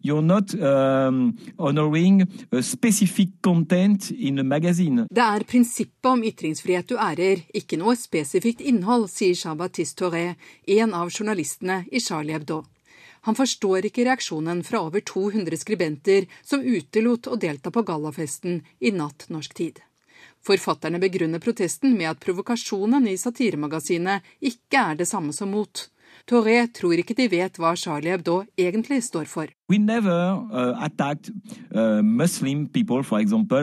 you're 0.02 0.22
not 0.22 0.54
um, 0.54 1.38
honoring 1.58 2.26
a 2.52 2.62
specific 2.62 3.28
content 3.42 4.10
in 4.10 4.38
a 4.38 4.44
magazine. 4.44 5.06
Det 5.10 5.22
er 5.22 5.44
prinsippet 5.44 6.10
om 6.10 6.24
ytringsfrihet 6.24 6.88
du 6.88 6.96
ærer, 6.98 7.44
ikke 7.54 7.78
noe 7.80 7.96
spesifikt 7.98 8.60
innhold, 8.60 9.08
sier 9.12 9.36
Jean-Baptiste 9.36 10.04
Toré, 10.04 10.26
en 10.66 10.94
av 10.94 11.10
journalistene 11.10 11.84
i 11.92 12.00
Charlie 12.00 12.36
Hebdo. 12.36 12.62
Han 13.28 13.36
forstår 13.36 13.90
ikke 13.90 14.06
reaksjonen 14.08 14.62
fra 14.64 14.80
over 14.86 15.04
200 15.04 15.60
skribenter 15.60 16.26
som 16.40 16.64
utelot 16.64 17.28
å 17.28 17.36
delta 17.36 17.70
på 17.70 17.84
gallafesten 17.84 18.62
i 18.80 18.92
natt 18.96 19.28
norsk 19.28 19.54
tid. 19.54 19.80
Forfatterne 20.40 20.98
begrunner 20.98 21.38
protesten 21.38 21.92
med 21.98 22.08
at 22.14 22.20
provokasjonen 22.24 23.08
i 23.08 23.18
satiremagasinet 23.20 24.24
ikke 24.40 24.84
er 24.92 25.00
det 25.02 25.08
samme 25.10 25.36
som 25.36 25.52
mot. 25.52 25.90
Toré 26.30 26.60
tror 26.70 27.00
ikke 27.02 27.16
de 27.18 27.26
vet 27.30 27.56
hva 27.58 27.72
Charlie 27.74 28.12
Hebdo 28.14 28.44
egentlig 28.58 29.00
står 29.02 29.26
for. 29.26 29.50
Never, 29.70 30.34
uh, 30.50 30.70
uh, 30.70 30.86
example, 33.20 33.62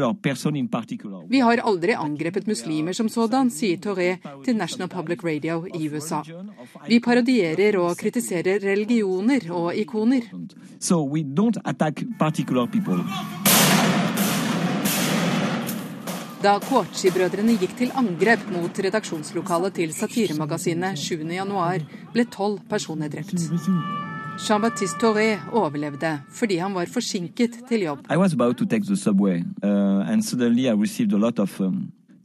Vi 1.30 1.40
har 1.40 1.58
aldri 1.64 1.94
angrepet 1.94 2.48
muslimer 2.48 2.94
som 2.94 3.10
sådan, 3.10 3.50
sier 3.50 3.78
Toré 3.78 4.18
til 4.44 4.56
National 4.56 4.90
Public 4.90 5.24
Radio 5.24 5.66
i 5.68 5.90
USA. 5.90 6.22
Vi 6.88 7.00
parodierer 7.00 7.80
og 7.80 7.98
kritiserer 7.98 8.60
religioner 8.64 9.52
og 9.52 9.76
ikoner. 9.76 10.22
So 10.80 11.04
we 11.04 11.24
don't 11.24 11.58
attack 11.66 12.04
particular 12.20 12.66
people. 12.66 13.47
Da 16.38 16.60
Kouachi-brødrene 16.62 17.56
gikk 17.58 17.71
til 17.80 17.89
angrep 17.97 18.43
mot 18.54 18.80
redaksjonslokalet 18.86 19.73
til 19.80 19.93
satiremagasinet 19.95 21.00
7.1, 21.02 21.86
ble 22.13 22.26
tolv 22.30 22.60
personer 22.69 23.10
drept. 23.10 23.41
Jean-Baptiste 24.38 25.02
Toré 25.02 25.39
overlevde 25.50 26.19
fordi 26.30 26.60
han 26.62 26.78
var 26.78 26.86
forsinket 26.93 27.58
til 27.69 27.88
jobb. 27.88 28.06
I 28.13 28.17
was 28.21 28.34
about 28.34 28.58
to 28.58 28.65
take 28.65 28.86
subway, 28.95 29.41
uh, 29.63 30.06
and 30.06 30.21
suddenly 30.21 30.67
I 30.67 30.73
received 30.73 31.13
a 31.13 31.17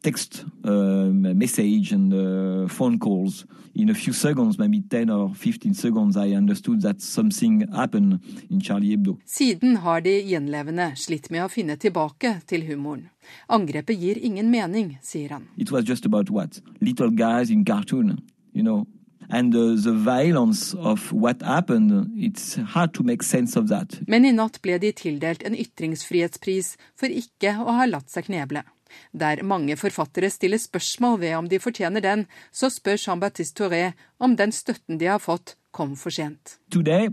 text 0.02 0.44
uh, 0.64 1.10
message 1.34 1.92
and 1.92 2.12
uh, 2.12 2.68
phone 2.68 2.98
calls. 2.98 3.46
In 3.74 3.88
a 3.88 3.94
few 3.94 4.12
seconds, 4.12 4.58
maybe 4.58 4.82
10 4.82 5.08
or 5.08 5.34
15 5.34 5.74
seconds, 5.74 6.16
I 6.16 6.32
understood 6.32 6.82
that 6.82 7.00
something 7.00 7.66
happened 7.72 8.20
in 8.50 8.60
Charlie 8.60 8.90
Hebdo. 8.90 9.16
Siden 9.24 9.76
har 9.76 10.00
de 10.00 10.18
gjenlevende 10.28 10.90
slitt 10.96 11.30
med 11.30 11.46
å 11.46 11.48
finne 11.48 11.78
tilbake 11.80 12.34
til 12.46 12.66
humoren. 12.68 13.06
Angrepet 13.48 13.96
gir 13.96 14.20
ingen 14.20 14.50
mening, 14.50 14.98
sier 15.02 15.32
han. 15.32 15.46
It 15.56 15.72
was 15.72 15.88
just 15.88 16.04
about 16.04 16.28
what? 16.30 16.60
Little 16.80 17.10
guys 17.10 17.50
in 17.50 17.64
cartoon, 17.64 18.18
you 18.52 18.62
know. 18.62 18.84
And 19.30 19.54
uh, 19.54 19.80
the 19.80 19.94
violence 19.94 20.74
of 20.74 21.10
what 21.10 21.40
happened, 21.40 22.10
it's 22.18 22.56
hard 22.74 22.92
to 22.94 23.02
make 23.02 23.22
sense 23.22 23.56
of 23.56 23.68
that. 23.68 23.96
Men 24.06 24.26
i 24.28 24.32
natt 24.36 24.58
ble 24.60 24.76
de 24.82 24.92
tildelt 24.92 25.46
en 25.46 25.56
ytringsfrihetspris 25.56 26.74
for 26.98 27.08
ikke 27.08 27.54
å 27.62 27.78
ha 27.78 27.88
latt 27.88 28.12
seg 28.12 28.28
kneble. 28.28 28.66
Der 29.12 29.42
mange 29.42 29.76
forfattere 29.76 30.30
stiller 30.30 30.58
spørsmål 30.58 31.20
ved 31.20 31.34
om 31.34 31.48
de 31.48 31.60
fortjener 31.60 32.00
den, 32.00 32.26
så 32.52 32.70
spør 32.70 32.96
Jean-Baptiste 32.96 33.62
Touré 33.62 33.92
om 34.18 34.36
den 34.36 34.52
støtten 34.52 34.98
de 34.98 35.06
har 35.06 35.18
fått, 35.18 35.56
kom 35.72 35.96
for 35.96 36.10
sent. 36.10 36.58
Today, 36.70 37.08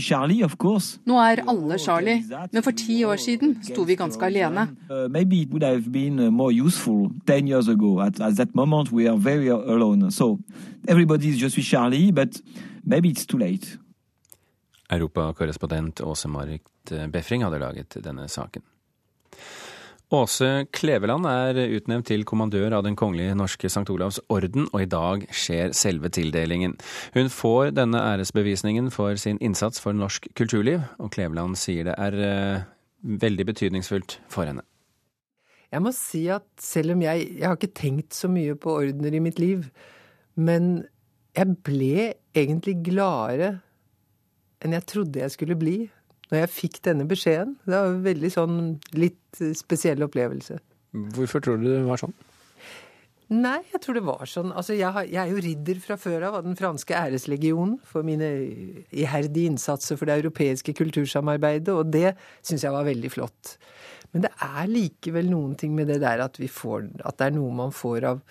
Charlie, 0.00 0.46
Nå 1.06 1.18
er 1.18 1.42
alle 1.48 1.78
Charlie, 1.78 2.22
men 2.52 2.62
for 2.62 2.70
ti 2.70 3.04
år 3.04 3.16
siden 3.16 3.56
sto 3.62 3.82
vi 3.82 3.96
ganske 3.96 4.24
alene. 4.24 4.68
Uh, 4.90 5.08
maybe 5.10 5.42
it 5.42 5.50
would 5.50 5.62
have 5.62 5.92
been 5.92 6.18
uh, 6.18 6.30
more 6.30 6.52
useful 6.52 7.10
ten 7.26 7.48
years 7.48 7.68
ago. 7.68 8.00
At, 8.00 8.20
at 8.20 8.36
that 8.36 8.54
moment, 8.54 8.92
we 8.92 9.08
are 9.08 9.18
very 9.18 9.48
alone. 9.48 10.10
So 10.10 10.38
everybody 10.88 11.28
is 11.28 11.42
just 11.42 11.58
Charlie, 11.58 12.12
but 12.12 12.40
maybe 12.84 13.08
it's 13.08 13.26
too 13.26 13.38
late. 13.38 13.78
Europakorrespondent 14.90 16.00
Åse 16.00 16.28
Marit 16.28 16.62
Befring 17.12 17.44
hadde 17.44 17.58
laget 17.58 17.96
denne 18.04 18.28
saken. 18.28 18.62
Åse 20.08 20.64
Kleveland 20.72 21.26
er 21.28 21.58
utnevnt 21.76 22.06
til 22.08 22.22
kommandør 22.24 22.78
av 22.78 22.84
Den 22.86 22.94
kongelige 22.96 23.34
norske 23.36 23.68
St. 23.68 23.84
Olavs 23.92 24.16
orden, 24.32 24.64
og 24.72 24.80
i 24.80 24.88
dag 24.88 25.26
skjer 25.28 25.74
selve 25.76 26.08
tildelingen. 26.08 26.78
Hun 27.12 27.28
får 27.28 27.74
denne 27.76 28.00
æresbevisningen 28.00 28.88
for 28.94 29.20
sin 29.20 29.36
innsats 29.44 29.82
for 29.84 29.92
norsk 29.92 30.30
kulturliv, 30.32 30.80
og 30.96 31.12
Kleveland 31.12 31.58
sier 31.60 31.90
det 31.90 31.98
er 32.00 32.16
uh, 32.24 32.64
veldig 33.04 33.46
betydningsfullt 33.50 34.16
for 34.32 34.48
henne. 34.48 34.64
Jeg 35.68 35.84
må 35.84 35.92
si 35.92 36.22
at 36.32 36.46
selv 36.56 36.94
om 36.94 37.04
jeg 37.04 37.28
Jeg 37.28 37.44
har 37.44 37.60
ikke 37.60 37.76
tenkt 37.76 38.16
så 38.16 38.32
mye 38.32 38.56
på 38.56 38.78
ordener 38.80 39.12
i 39.12 39.20
mitt 39.20 39.38
liv, 39.38 39.68
men 40.40 40.86
jeg 41.36 41.52
ble 41.60 42.14
egentlig 42.32 42.78
gladere 42.88 43.58
enn 44.64 44.72
jeg 44.72 44.88
trodde 44.88 45.20
jeg 45.20 45.36
skulle 45.36 45.58
bli 45.58 45.76
når 46.28 46.42
jeg 46.42 46.54
fikk 46.54 46.80
denne 46.86 47.06
beskjeden. 47.08 47.56
Det 47.64 47.74
var 47.74 47.92
en 47.92 48.02
veldig 48.06 48.30
sånn 48.34 48.56
litt 48.96 49.42
spesiell 49.56 50.04
opplevelse. 50.06 50.58
Hvorfor 51.16 51.44
tror 51.44 51.60
du 51.60 51.68
det 51.70 51.84
var 51.86 52.00
sånn? 52.00 52.16
Nei, 53.28 53.58
jeg 53.74 53.82
tror 53.84 53.98
det 53.98 54.04
var 54.06 54.24
sånn. 54.24 54.54
Altså, 54.56 54.72
jeg, 54.72 54.88
har, 54.94 55.04
jeg, 55.04 55.20
er 55.20 55.32
jo 55.34 55.42
ridder 55.44 55.80
fra 55.84 55.98
før 56.00 56.24
av 56.30 56.38
av 56.38 56.46
den 56.46 56.56
franske 56.56 56.96
æreslegionen 56.96 57.74
for 57.84 58.06
mine 58.06 58.28
iherdige 58.88 59.50
innsatser 59.50 60.00
for 60.00 60.08
det 60.08 60.16
europeiske 60.22 60.72
kultursamarbeidet, 60.78 61.74
og 61.74 61.92
det 61.92 62.14
syns 62.40 62.64
jeg 62.64 62.72
var 62.72 62.88
veldig 62.88 63.10
flott. 63.12 63.58
Men 64.14 64.24
det 64.24 64.32
er 64.46 64.70
likevel 64.72 65.28
noen 65.28 65.52
ting 65.60 65.74
med 65.76 65.90
det 65.92 65.98
der 66.00 66.22
at 66.24 66.38
vi 66.40 66.48
får 66.48 66.86
At 67.04 67.18
det 67.20 67.26
er 67.26 67.34
noe 67.36 67.52
man 67.52 67.74
får 67.76 68.06
av 68.08 68.22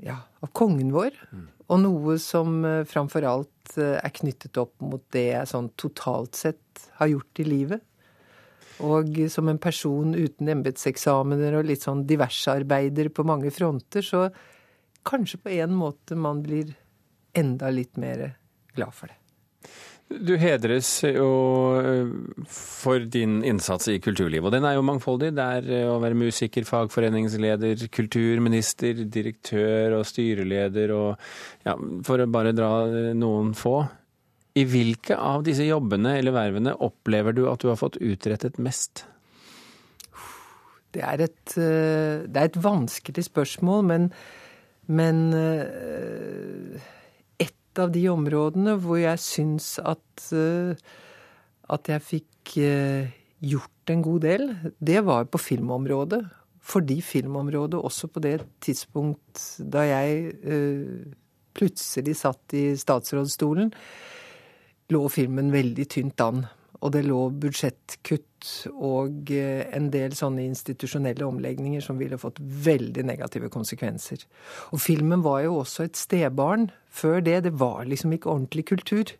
ja, 0.00 0.20
av 0.40 0.52
kongen 0.56 0.94
vår. 0.94 1.16
Mm. 1.34 1.48
Og 1.70 1.78
noe 1.84 2.16
som 2.22 2.64
eh, 2.66 2.82
framfor 2.88 3.26
alt 3.28 3.76
eh, 3.78 3.98
er 4.00 4.14
knyttet 4.16 4.58
opp 4.60 4.74
mot 4.82 5.04
det 5.14 5.28
jeg 5.28 5.50
sånn 5.52 5.70
totalt 5.78 6.38
sett 6.38 6.86
har 6.98 7.12
gjort 7.12 7.42
i 7.42 7.46
livet. 7.46 7.86
Og 8.80 9.18
som 9.28 9.50
en 9.52 9.60
person 9.60 10.14
uten 10.16 10.48
embetseksamener 10.48 11.58
og 11.58 11.68
litt 11.68 11.84
sånn 11.84 12.06
diversarbeider 12.08 13.10
på 13.12 13.26
mange 13.28 13.52
fronter, 13.52 14.00
så 14.00 14.30
kanskje 15.06 15.42
på 15.44 15.52
en 15.60 15.76
måte 15.76 16.16
man 16.16 16.40
blir 16.44 16.72
enda 17.36 17.68
litt 17.70 18.00
mer 18.00 18.30
glad 18.74 18.96
for 18.96 19.12
det. 19.12 19.19
Du 20.10 20.32
hedres 20.42 20.88
jo 21.06 21.26
eh, 21.78 22.08
for 22.50 23.04
din 23.14 23.44
innsats 23.46 23.86
i 23.92 24.00
kulturlivet, 24.02 24.48
og 24.48 24.54
den 24.56 24.66
er 24.66 24.74
jo 24.74 24.82
mangfoldig. 24.82 25.30
Det 25.36 25.44
er 25.44 25.68
eh, 25.70 25.86
å 25.86 26.00
være 26.02 26.18
musiker, 26.18 26.66
fagforeningsleder, 26.66 27.84
kulturminister, 27.94 29.04
direktør 29.06 30.00
og 30.00 30.08
styreleder 30.10 30.94
og 30.96 31.14
ja, 31.62 31.76
for 32.06 32.24
å 32.24 32.26
bare 32.26 32.56
dra 32.58 32.72
eh, 32.88 33.12
noen 33.14 33.54
få. 33.54 33.76
I 34.58 34.66
hvilke 34.66 35.14
av 35.14 35.46
disse 35.46 35.68
jobbene 35.68 36.16
eller 36.18 36.34
vervene 36.34 36.74
opplever 36.82 37.36
du 37.36 37.44
at 37.46 37.62
du 37.62 37.70
har 37.70 37.78
fått 37.78 38.00
utrettet 38.02 38.58
mest? 38.58 39.06
Det 40.90 41.06
er 41.06 41.22
et, 41.22 41.52
det 41.54 42.34
er 42.34 42.48
et 42.48 42.58
vanskelig 42.58 43.28
spørsmål, 43.28 43.84
men, 43.86 44.08
men 44.90 45.20
av 47.78 47.92
de 47.94 48.02
områdene 48.10 48.74
hvor 48.82 48.98
jeg 49.00 49.22
syns 49.22 49.76
at, 49.78 50.26
eh, 50.34 50.74
at 51.70 51.90
jeg 51.92 52.06
fikk 52.06 52.56
eh, 52.58 53.12
gjort 53.40 53.92
en 53.92 54.02
god 54.02 54.20
del, 54.26 54.46
det 54.78 55.00
var 55.06 55.30
på 55.30 55.40
filmområdet. 55.40 56.22
Fordi 56.60 57.00
filmområdet 57.02 57.80
også 57.80 58.10
på 58.12 58.20
det 58.22 58.36
tidspunkt 58.62 59.40
da 59.72 59.86
jeg 59.88 60.34
eh, 60.44 61.14
plutselig 61.56 62.18
satt 62.20 62.54
i 62.54 62.64
statsrådsstolen, 62.78 63.72
lå 64.90 65.02
filmen 65.12 65.50
veldig 65.54 65.86
tynt 65.90 66.20
an. 66.24 66.44
Og 66.80 66.92
det 66.94 67.02
lå 67.04 67.26
budsjettkutt 67.42 68.50
og 68.72 69.30
eh, 69.36 69.66
en 69.76 69.90
del 69.92 70.14
sånne 70.16 70.46
institusjonelle 70.48 71.26
omlegninger 71.26 71.82
som 71.84 71.98
ville 72.00 72.18
fått 72.20 72.40
veldig 72.40 73.04
negative 73.04 73.50
konsekvenser. 73.52 74.24
Og 74.72 74.80
filmen 74.80 75.24
var 75.26 75.42
jo 75.44 75.58
også 75.60 75.84
et 75.88 76.00
stebarn 76.00 76.70
før 76.88 77.20
det. 77.26 77.42
Det 77.44 77.52
var 77.60 77.84
liksom 77.88 78.16
ikke 78.16 78.32
ordentlig 78.32 78.64
kultur. 78.72 79.12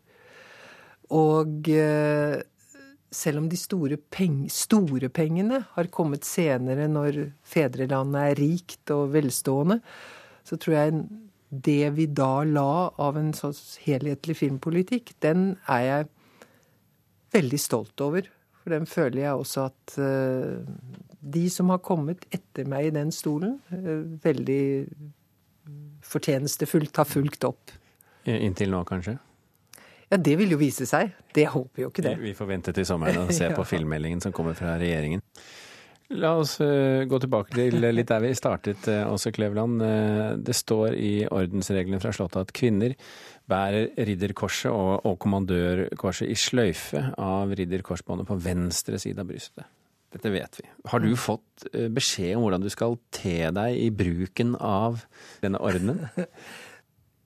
Og 1.13 1.69
eh, 1.69 2.39
selv 3.11 3.43
om 3.43 3.49
de 3.51 3.59
store, 3.59 3.99
peng 4.09 4.45
store 4.49 5.11
pengene 5.13 5.61
har 5.75 5.91
kommet 5.93 6.25
senere 6.25 6.87
når 6.89 7.27
fedrelandet 7.43 8.23
er 8.23 8.39
rikt 8.39 8.93
og 8.95 9.11
velstående, 9.13 9.81
så 10.47 10.57
tror 10.57 10.77
jeg 10.77 11.03
det 11.51 11.91
vi 11.97 12.07
da 12.07 12.45
la 12.47 12.89
av 12.95 13.19
en 13.19 13.33
så 13.35 13.51
helhetlig 13.83 14.37
filmpolitikk, 14.39 15.11
den 15.21 15.57
er 15.67 15.83
jeg 15.83 16.09
veldig 17.33 17.59
stolt 17.59 18.03
over. 18.03 18.27
For 18.61 18.73
den 18.75 18.85
føler 18.89 19.23
jeg 19.23 19.39
også 19.41 19.65
at 19.71 19.95
uh, 19.97 20.61
de 21.21 21.47
som 21.49 21.71
har 21.73 21.81
kommet 21.85 22.27
etter 22.33 22.67
meg 22.69 22.91
i 22.91 22.93
den 22.93 23.11
stolen, 23.15 23.57
uh, 23.73 24.05
veldig 24.21 24.61
fortjenestefullt 26.05 26.97
har 26.97 27.09
fulgt 27.09 27.45
opp. 27.47 27.73
Inntil 28.29 28.73
nå, 28.73 28.83
kanskje? 28.85 29.15
Ja, 30.11 30.19
det 30.19 30.35
vil 30.41 30.53
jo 30.53 30.59
vise 30.59 30.85
seg. 30.85 31.13
Det 31.33 31.47
håper 31.53 31.85
jo 31.85 31.89
ikke 31.89 32.05
det. 32.05 32.15
Vi 32.21 32.35
får 32.37 32.49
vente 32.49 32.73
til 32.75 32.85
sommeren 32.85 33.23
og 33.23 33.33
se 33.33 33.47
ja. 33.49 33.57
på 33.57 33.65
filmmeldingen 33.65 34.21
som 34.21 34.35
kommer 34.35 34.57
fra 34.57 34.75
regjeringen. 34.81 35.23
La 36.21 36.35
oss 36.41 36.57
uh, 36.61 37.07
gå 37.07 37.21
tilbake 37.23 37.55
til 37.55 37.79
litt 37.95 38.11
der 38.11 38.21
vi 38.21 38.33
startet, 38.37 38.89
Åse 39.07 39.31
Kleveland. 39.33 39.81
det 40.43 40.57
står 40.57 40.97
i 40.99 41.13
ordensreglene 41.31 42.01
fra 42.03 42.11
Slottet 42.13 42.43
at 42.43 42.53
kvinner 42.53 42.97
bærer 43.49 43.91
ridderkorset 43.97 44.71
og, 44.71 45.05
og 45.07 45.19
kommandørkorset 45.21 46.29
i 46.31 46.37
sløyfe 46.39 47.03
av 47.19 47.53
ridderkorsbåndet 47.57 48.29
på 48.29 48.39
venstre 48.41 48.99
side 49.01 49.23
av 49.23 49.29
brystet. 49.31 49.67
Dette 50.11 50.31
vet 50.33 50.59
vi. 50.59 50.67
Har 50.91 50.99
du 50.99 51.11
fått 51.15 51.69
eh, 51.71 51.87
beskjed 51.91 52.35
om 52.35 52.43
hvordan 52.45 52.65
du 52.65 52.71
skal 52.71 52.97
te 53.15 53.37
deg 53.55 53.77
i 53.79 53.87
bruken 53.95 54.57
av 54.59 55.05
denne 55.43 55.61
ordenen? 55.63 56.03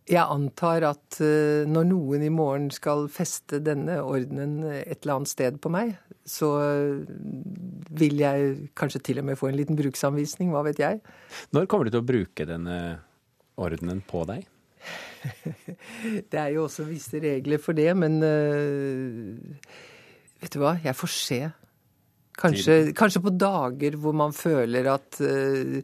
Jeg 0.06 0.22
antar 0.22 0.84
at 0.86 1.18
eh, 1.26 1.66
når 1.66 1.88
noen 1.90 2.22
i 2.28 2.30
morgen 2.30 2.68
skal 2.74 3.08
feste 3.10 3.58
denne 3.66 3.98
ordenen 4.06 4.60
et 4.68 5.00
eller 5.00 5.16
annet 5.16 5.32
sted 5.32 5.58
på 5.58 5.72
meg, 5.74 5.96
så 6.30 6.52
eh, 6.62 7.08
vil 7.90 8.22
jeg 8.22 8.68
kanskje 8.78 9.02
til 9.08 9.24
og 9.24 9.26
med 9.32 9.40
få 9.40 9.50
en 9.50 9.58
liten 9.58 9.80
bruksanvisning, 9.80 10.52
hva 10.54 10.62
vet 10.68 10.84
jeg. 10.84 11.02
Når 11.58 11.66
kommer 11.66 11.90
du 11.90 11.96
til 11.96 12.04
å 12.04 12.06
bruke 12.06 12.46
denne 12.46 12.78
ordenen 13.58 14.06
på 14.06 14.28
deg? 14.30 14.46
det 16.32 16.40
er 16.40 16.54
jo 16.56 16.66
også 16.66 16.88
visse 16.88 17.20
regler 17.22 17.62
for 17.62 17.78
det, 17.78 17.90
men 17.98 18.18
uh, 18.24 19.38
vet 20.42 20.56
du 20.56 20.62
hva, 20.62 20.76
jeg 20.84 20.98
får 20.98 21.14
se. 21.16 21.42
Kanskje, 22.36 22.80
kanskje, 22.98 23.24
på 23.24 23.32
dager 23.40 23.96
hvor 24.00 24.16
man 24.18 24.36
føler 24.36 24.90
at 24.92 25.22
uh, 25.24 25.78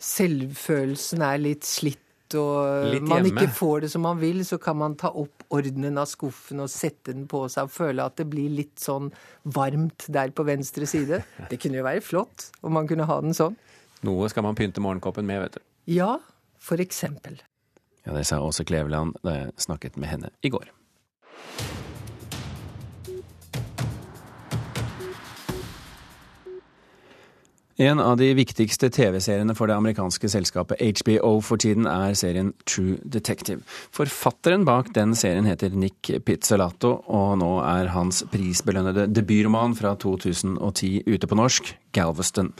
selvfølelsen 0.00 1.26
er 1.26 1.42
litt 1.42 1.68
slitt 1.68 2.06
og 2.38 2.92
litt 2.92 3.08
man 3.10 3.26
ikke 3.26 3.48
får 3.50 3.84
det 3.84 3.90
som 3.90 4.04
man 4.06 4.20
vil, 4.20 4.44
så 4.46 4.60
kan 4.62 4.78
man 4.78 4.94
ta 4.98 5.10
opp 5.18 5.44
ordenen 5.50 5.98
av 5.98 6.06
skuffen 6.06 6.62
og 6.62 6.70
sette 6.70 7.10
den 7.10 7.26
på 7.30 7.42
seg 7.50 7.66
og 7.66 7.74
føle 7.74 8.06
at 8.06 8.20
det 8.20 8.28
blir 8.30 8.52
litt 8.54 8.78
sånn 8.78 9.10
varmt 9.50 10.06
der 10.06 10.30
på 10.30 10.46
venstre 10.46 10.86
side. 10.86 11.24
Det 11.50 11.58
kunne 11.58 11.80
jo 11.80 11.86
være 11.88 12.04
flott 12.06 12.50
om 12.62 12.76
man 12.78 12.86
kunne 12.90 13.08
ha 13.10 13.18
den 13.24 13.34
sånn. 13.36 13.58
Noe 14.06 14.30
skal 14.32 14.46
man 14.46 14.56
pynte 14.56 14.82
morgenkoppen 14.82 15.26
med, 15.26 15.42
vet 15.42 15.58
du. 15.58 15.64
Ja, 15.90 16.12
for 16.62 16.80
eksempel. 16.80 17.40
Ja, 18.10 18.16
Det 18.16 18.24
sa 18.26 18.40
Åse 18.42 18.64
Kleveland 18.64 19.14
da 19.22 19.36
jeg 19.36 19.52
snakket 19.62 19.96
med 19.96 20.08
henne 20.10 20.30
i 20.42 20.50
går. 20.50 20.66
En 27.80 28.00
av 28.02 28.16
de 28.18 28.26
viktigste 28.34 28.90
TV-seriene 28.92 29.54
for 29.56 29.70
det 29.70 29.76
amerikanske 29.78 30.28
selskapet 30.28 30.82
HBO 30.82 31.38
for 31.40 31.56
tiden 31.56 31.86
er 31.86 32.16
serien 32.18 32.50
True 32.66 32.98
Detective. 33.04 33.62
Forfatteren 33.94 34.66
bak 34.66 34.90
den 34.94 35.14
serien 35.14 35.46
heter 35.48 35.70
Nick 35.70 36.10
Pizzolatto, 36.26 36.90
og 37.06 37.38
nå 37.40 37.52
er 37.62 37.92
hans 37.94 38.24
prisbelønnede 38.32 39.06
debutroman 39.14 39.78
fra 39.78 39.94
2010 39.94 41.06
ute 41.06 41.30
på 41.30 41.38
norsk, 41.38 41.72
Galveston. 41.96 42.52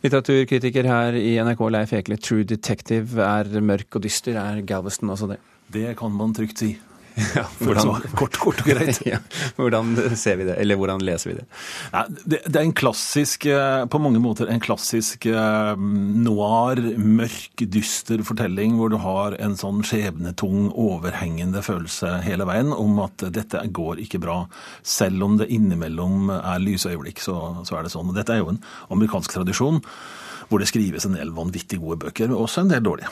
Litteraturkritiker 0.00 0.86
her 0.88 1.16
i 1.18 1.34
NRK, 1.44 1.66
Leif 1.74 1.90
Ekle. 1.92 2.16
True 2.16 2.46
Detective 2.48 3.20
er 3.20 3.50
mørk 3.60 3.98
og 3.98 4.06
dyster. 4.06 4.38
Er 4.40 4.62
Galveston 4.64 5.12
også 5.12 5.28
det? 5.34 5.36
Det 5.70 5.90
kan 5.98 6.14
man 6.16 6.32
trygt 6.32 6.62
si. 6.62 6.70
Ja, 7.36 7.44
hvordan, 7.60 7.90
kort, 8.18 8.36
kort, 8.40 8.60
og 8.62 8.68
greit. 8.70 9.00
ja, 9.08 9.20
hvordan 9.58 9.92
ser 10.18 10.38
vi 10.40 10.46
det, 10.48 10.56
eller 10.62 10.78
hvordan 10.80 11.02
leser 11.04 11.32
vi 11.32 11.36
det? 11.38 11.46
Ja, 11.92 12.04
det, 12.08 12.40
det, 12.46 12.54
er 12.56 12.64
en 12.64 12.76
klassisk, 12.76 13.46
eh, 13.50 13.84
på 13.90 14.00
mange 14.02 14.22
måter 14.22 14.50
en 14.50 14.62
klassisk 14.62 15.26
eh, 15.30 15.72
noir, 16.26 16.80
mørk, 16.98 17.64
dyster 17.70 18.24
fortelling 18.26 18.78
hvor 18.78 18.92
du 18.92 18.98
har 19.02 19.36
en 19.42 19.56
sånn 19.60 19.84
skjebnetung, 19.86 20.70
overhengende 20.70 21.62
følelse 21.64 22.18
hele 22.26 22.46
veien 22.48 22.72
om 22.74 23.02
at 23.04 23.26
dette 23.34 23.62
går 23.80 24.02
ikke 24.06 24.22
bra. 24.22 24.42
Selv 24.86 25.26
om 25.26 25.38
det 25.40 25.50
innimellom 25.52 26.32
er 26.40 26.62
lyse 26.62 26.90
øyeblikk, 26.90 27.22
så, 27.22 27.36
så 27.68 27.78
er 27.78 27.86
det 27.86 27.94
sånn. 27.94 28.14
Dette 28.16 28.34
er 28.34 28.44
jo 28.44 28.54
en 28.54 28.64
amerikansk 28.90 29.38
tradisjon 29.38 29.82
hvor 30.50 30.58
det 30.58 30.66
skrives 30.66 31.06
en 31.06 31.14
del 31.14 31.30
vanvittig 31.34 31.78
gode 31.78 32.00
bøker, 32.02 32.26
men 32.26 32.40
også 32.42 32.64
en 32.64 32.72
del 32.72 32.82
dårlige. 32.82 33.10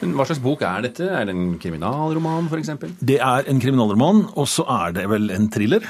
Men 0.00 0.16
Hva 0.18 0.26
slags 0.26 0.42
bok 0.42 0.64
er 0.66 0.82
dette? 0.88 1.06
Er 1.06 1.28
det 1.28 1.36
en 1.36 1.52
kriminalroman 1.62 2.50
f.eks.? 2.50 2.72
Det 2.98 3.20
er 3.22 3.39
en 3.48 3.60
kriminalroman, 3.62 4.24
og 4.34 4.48
så 4.50 4.66
er 4.82 4.96
det 4.96 5.06
vel 5.10 5.30
en 5.34 5.48
thriller. 5.52 5.86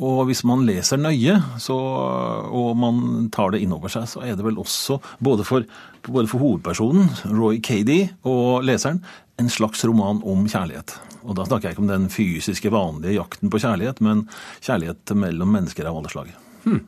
Og 0.00 0.26
hvis 0.28 0.42
man 0.48 0.64
leser 0.68 1.00
nøye, 1.00 1.36
så, 1.60 1.76
og 1.76 2.74
man 2.76 3.28
tar 3.32 3.54
det 3.54 3.62
inn 3.64 3.72
over 3.76 3.92
seg, 3.92 4.08
så 4.08 4.22
er 4.24 4.36
det 4.36 4.44
vel 4.44 4.60
også, 4.60 4.98
både 5.24 5.46
for, 5.48 5.64
både 6.08 6.28
for 6.30 6.42
hovedpersonen, 6.42 7.08
Roy 7.32 7.60
Cady, 7.64 8.02
og 8.28 8.66
leseren, 8.68 9.02
en 9.40 9.48
slags 9.52 9.84
roman 9.88 10.20
om 10.28 10.44
kjærlighet. 10.48 10.98
Og 11.24 11.36
da 11.36 11.46
snakker 11.48 11.68
jeg 11.68 11.76
ikke 11.76 11.84
om 11.84 11.90
den 11.92 12.08
fysiske, 12.12 12.72
vanlige 12.72 13.16
jakten 13.16 13.52
på 13.52 13.60
kjærlighet, 13.60 14.00
men 14.04 14.26
kjærlighet 14.60 15.16
mellom 15.16 15.52
mennesker 15.56 15.88
av 15.88 16.00
alle 16.00 16.12
slag. 16.12 16.32
Hmm. 16.64 16.82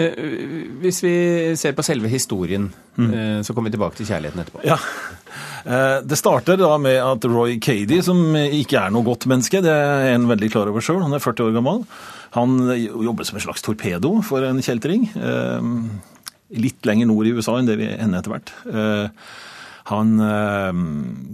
Eh, 0.00 0.28
hvis 0.82 1.00
vi 1.04 1.14
ser 1.60 1.74
på 1.76 1.84
selve 1.86 2.10
historien, 2.12 2.68
mm. 2.96 3.10
Eh, 3.10 3.40
så 3.46 3.54
kommer 3.54 3.70
vi 3.70 3.76
tilbake 3.76 3.98
til 3.98 4.08
kjærligheten 4.08 4.42
etterpå. 4.42 4.62
Ja. 4.66 4.78
Eh, 5.64 5.98
det 6.06 6.18
starter 6.18 6.58
da 6.60 6.72
med 6.80 6.98
at 7.02 7.26
Roy 7.28 7.58
Cady, 7.62 8.00
som 8.04 8.22
ikke 8.36 8.80
er 8.80 8.94
noe 8.94 9.06
godt 9.06 9.28
menneske, 9.30 9.62
det 9.64 9.74
er 9.74 10.14
en 10.14 10.28
veldig 10.30 10.50
klar 10.52 10.70
over 10.70 10.84
sjøl, 10.84 11.02
han 11.04 11.16
er 11.16 11.22
40 11.22 11.48
år 11.48 11.58
gammel, 11.58 11.84
han 12.36 12.56
jobber 12.78 13.26
som 13.26 13.40
en 13.40 13.46
slags 13.48 13.64
torpedo 13.66 14.14
for 14.22 14.46
en 14.46 14.62
kjeltring. 14.62 15.08
Litt 16.54 16.86
lenger 16.86 17.08
nord 17.10 17.26
i 17.26 17.32
USA 17.34 17.56
enn 17.58 17.66
det 17.66 17.74
vi 17.80 17.88
ender 17.90 18.22
etter 18.22 18.36
hvert. 18.36 18.52
Han 19.90 20.14
øh, 20.22 20.80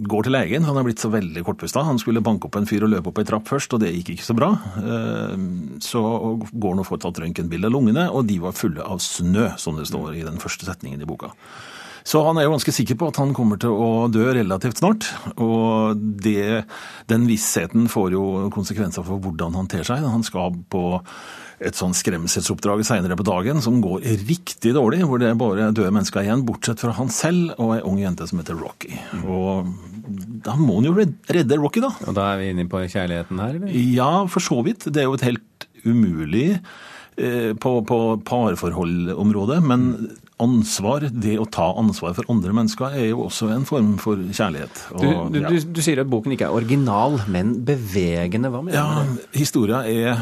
går 0.09 0.27
til 0.27 0.33
legen. 0.33 0.65
Han 0.65 0.79
er 0.79 0.87
blitt 0.87 1.03
så 1.03 1.11
veldig 1.13 1.43
kortpusta. 1.45 1.85
Han 1.85 2.01
skulle 2.01 2.23
banke 2.25 2.49
opp 2.49 2.57
en 2.57 2.67
fyr 2.69 2.87
og 2.87 2.93
løpe 2.95 3.11
opp 3.11 3.21
ei 3.21 3.27
trapp 3.29 3.47
først, 3.49 3.75
og 3.77 3.83
det 3.83 3.93
gikk 3.99 4.15
ikke 4.15 4.27
så 4.27 4.35
bra. 4.37 4.51
Uh, 4.81 5.77
så 5.83 6.01
går 6.51 6.73
han 6.75 6.83
og 6.83 6.89
får 6.89 7.03
tatt 7.05 7.21
røntgenbilde 7.21 7.69
av 7.69 7.75
lungene, 7.75 8.07
og 8.09 8.25
de 8.29 8.39
var 8.41 8.57
fulle 8.57 8.83
av 8.83 9.01
snø, 9.03 9.51
som 9.61 9.77
det 9.77 9.89
står 9.89 10.15
i 10.17 10.25
den 10.25 10.41
første 10.41 10.65
setningen 10.69 11.03
i 11.03 11.09
boka. 11.09 11.33
Så 12.07 12.21
han 12.23 12.37
er 12.39 12.45
jo 12.45 12.53
ganske 12.53 12.71
sikker 12.71 12.95
på 12.95 13.09
at 13.11 13.17
han 13.19 13.33
kommer 13.35 13.59
til 13.59 13.73
å 13.73 14.07
dø 14.07 14.29
relativt 14.31 14.79
snart. 14.79 15.09
Og 15.43 15.99
det, 16.23 16.63
den 17.11 17.25
vissheten 17.27 17.89
får 17.91 18.15
jo 18.15 18.23
konsekvenser 18.55 19.03
for 19.03 19.19
hvordan 19.23 19.57
han 19.59 19.67
ter 19.67 19.83
seg. 19.87 20.05
Han 20.07 20.23
skal 20.23 20.55
på 20.71 20.85
et 21.57 21.77
sånn 21.77 21.95
skremselsoppdrag 21.97 22.83
senere 22.85 23.17
på 23.17 23.25
dagen 23.25 23.63
som 23.65 23.79
går 23.81 24.03
riktig 24.27 24.75
dårlig, 24.77 25.01
hvor 25.09 25.21
det 25.21 25.31
er 25.31 25.39
bare 25.39 25.69
døde 25.71 25.93
mennesker 25.95 26.21
igjen, 26.21 26.45
bortsett 26.45 26.83
fra 26.83 26.93
han 26.99 27.09
selv 27.13 27.55
og 27.57 27.73
ei 27.77 27.79
ung 27.87 27.97
jente 28.01 28.27
som 28.29 28.41
heter 28.41 28.59
Rocky. 28.59 28.93
Og 29.25 29.71
da 30.45 30.53
må 30.59 30.77
han 30.77 30.89
jo 30.89 30.93
redde 30.97 31.57
Rocky, 31.57 31.81
da. 31.83 31.91
Og 32.05 32.17
da 32.17 32.29
er 32.33 32.43
vi 32.43 32.51
inne 32.53 32.67
på 32.69 32.83
kjærligheten 32.85 33.41
her, 33.41 33.57
eller? 33.57 33.73
Ja, 33.73 34.11
for 34.29 34.45
så 34.45 34.61
vidt. 34.67 34.85
Det 34.93 35.01
er 35.01 35.09
jo 35.09 35.17
et 35.17 35.25
helt 35.25 35.67
umulig 35.87 36.47
eh, 36.53 37.51
på, 37.57 37.73
på 37.89 37.99
parforholdområdet, 38.27 39.59
men 39.65 39.89
ansvar, 40.41 41.07
det 41.09 41.33
å 41.41 41.47
ta 41.49 41.65
ansvar 41.79 42.13
for 42.17 42.27
andre 42.29 42.53
mennesker, 42.53 42.93
er 42.93 43.07
jo 43.09 43.23
også 43.25 43.49
en 43.55 43.65
form 43.65 43.95
for 44.01 44.19
kjærlighet. 44.21 44.81
Og, 44.93 45.01
du, 45.01 45.07
du, 45.33 45.39
ja. 45.41 45.49
du, 45.49 45.71
du, 45.79 45.81
sier 45.81 46.03
at 46.03 46.11
boken 46.11 46.35
ikke 46.35 46.49
er 46.49 46.57
original, 46.59 47.17
men 47.33 47.55
bevegende. 47.65 48.51
Hva 48.53 48.61
mener 48.65 48.77
ja, 48.77 49.01
du? 49.07 49.25
Historia 49.37 49.81
er, 49.89 50.21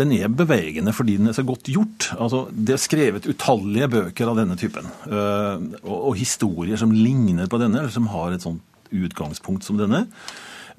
den 0.00 0.16
er 0.16 0.32
bevegende 0.32 0.94
fordi 0.96 1.18
den 1.20 1.28
er 1.30 1.36
så 1.36 1.44
godt 1.46 1.68
gjort. 1.72 2.08
Altså, 2.16 2.46
det 2.50 2.78
er 2.78 2.82
skrevet 2.82 3.28
utallige 3.28 3.90
bøker 3.92 4.32
av 4.32 4.40
denne 4.40 4.56
typen. 4.60 4.88
Uh, 5.04 5.60
og, 5.84 5.96
og, 5.98 6.10
historier 6.16 6.80
som 6.80 6.94
ligner 6.96 7.50
på 7.50 7.60
denne, 7.60 7.82
eller 7.82 7.92
som 7.92 8.08
har 8.14 8.32
et 8.32 8.44
sånt 8.46 8.64
utgangspunkt 8.96 9.66
som 9.66 9.76
denne. 9.76 10.06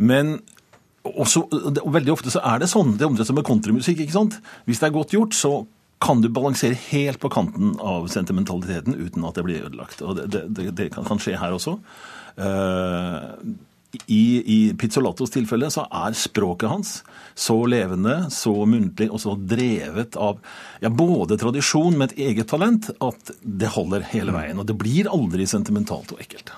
Men 0.01 0.39
også, 1.07 1.45
og 1.47 1.93
veldig 1.93 2.11
ofte 2.11 2.33
så 2.33 2.41
er 2.41 2.61
det 2.63 2.71
sånn. 2.71 2.95
Det 2.97 3.05
er 3.05 3.11
omtrent 3.11 3.29
som 3.29 3.37
med 3.37 3.45
countrymusikk. 3.47 4.01
ikke 4.03 4.17
sant? 4.17 4.41
Hvis 4.65 4.81
det 4.81 4.89
er 4.89 4.97
godt 4.97 5.13
gjort, 5.13 5.37
så 5.37 5.59
kan 6.03 6.21
du 6.21 6.29
balansere 6.29 6.77
helt 6.91 7.19
på 7.19 7.29
kanten 7.33 7.75
av 7.81 8.07
sentimentaliteten 8.13 8.95
uten 8.95 9.25
at 9.25 9.37
det 9.37 9.45
blir 9.47 9.65
ødelagt. 9.65 10.03
Og 10.05 10.19
det, 10.19 10.43
det, 10.53 10.69
det 10.77 10.91
kan 10.93 11.21
skje 11.21 11.37
her 11.41 11.55
også. 11.57 11.77
Uh, 12.37 13.33
i, 14.05 14.43
I 14.45 14.73
Pizzolatos 14.77 15.31
tilfelle 15.33 15.69
så 15.73 15.87
er 15.89 16.15
språket 16.17 16.69
hans 16.69 16.91
så 17.35 17.55
levende, 17.69 18.27
så 18.33 18.53
muntlig 18.69 19.07
og 19.09 19.21
så 19.23 19.33
drevet 19.39 20.17
av 20.19 20.41
ja, 20.83 20.91
både 20.91 21.39
tradisjon 21.39 21.97
med 21.97 22.11
et 22.11 22.27
eget 22.29 22.51
talent 22.51 22.91
at 23.01 23.33
det 23.41 23.71
holder 23.73 24.05
hele 24.11 24.35
veien. 24.35 24.59
Og 24.59 24.67
det 24.69 24.77
blir 24.77 25.09
aldri 25.09 25.47
sentimentalt 25.49 26.13
og 26.13 26.21
ekkelt. 26.23 26.53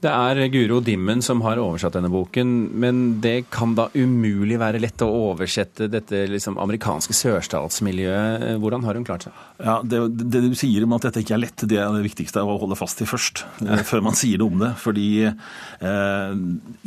Det 0.00 0.08
er 0.08 0.38
Guro 0.48 0.78
Dimmen 0.80 1.20
som 1.20 1.42
har 1.44 1.58
oversatt 1.60 1.92
denne 1.98 2.08
boken, 2.08 2.52
men 2.80 3.00
det 3.20 3.50
kan 3.52 3.74
da 3.76 3.90
umulig 3.92 4.56
være 4.60 4.80
lett 4.80 5.02
å 5.04 5.10
oversette 5.30 5.90
dette 5.92 6.22
liksom, 6.30 6.56
amerikanske 6.62 7.12
sørstatsmiljøet. 7.18 8.46
Hvordan 8.62 8.86
har 8.86 8.96
hun 8.96 9.04
klart 9.04 9.26
seg? 9.28 9.36
Ja, 9.60 9.76
det, 9.84 10.00
det, 10.16 10.40
du 10.46 10.56
sier 10.56 10.86
om 10.86 10.96
at 10.96 11.04
dette 11.04 11.20
ikke 11.20 11.36
er 11.36 11.42
lett, 11.44 11.66
det 11.68 11.76
er 11.76 11.92
det 11.92 12.06
viktigste 12.06 12.40
å 12.40 12.56
holde 12.62 12.80
fast 12.80 13.04
i 13.04 13.08
først. 13.10 13.44
Eh, 13.66 13.84
før 13.84 14.06
man 14.08 14.16
sier 14.16 14.40
noe 14.40 14.54
om 14.54 14.64
det. 14.64 14.72
Fordi 14.80 15.08
eh, 15.28 16.34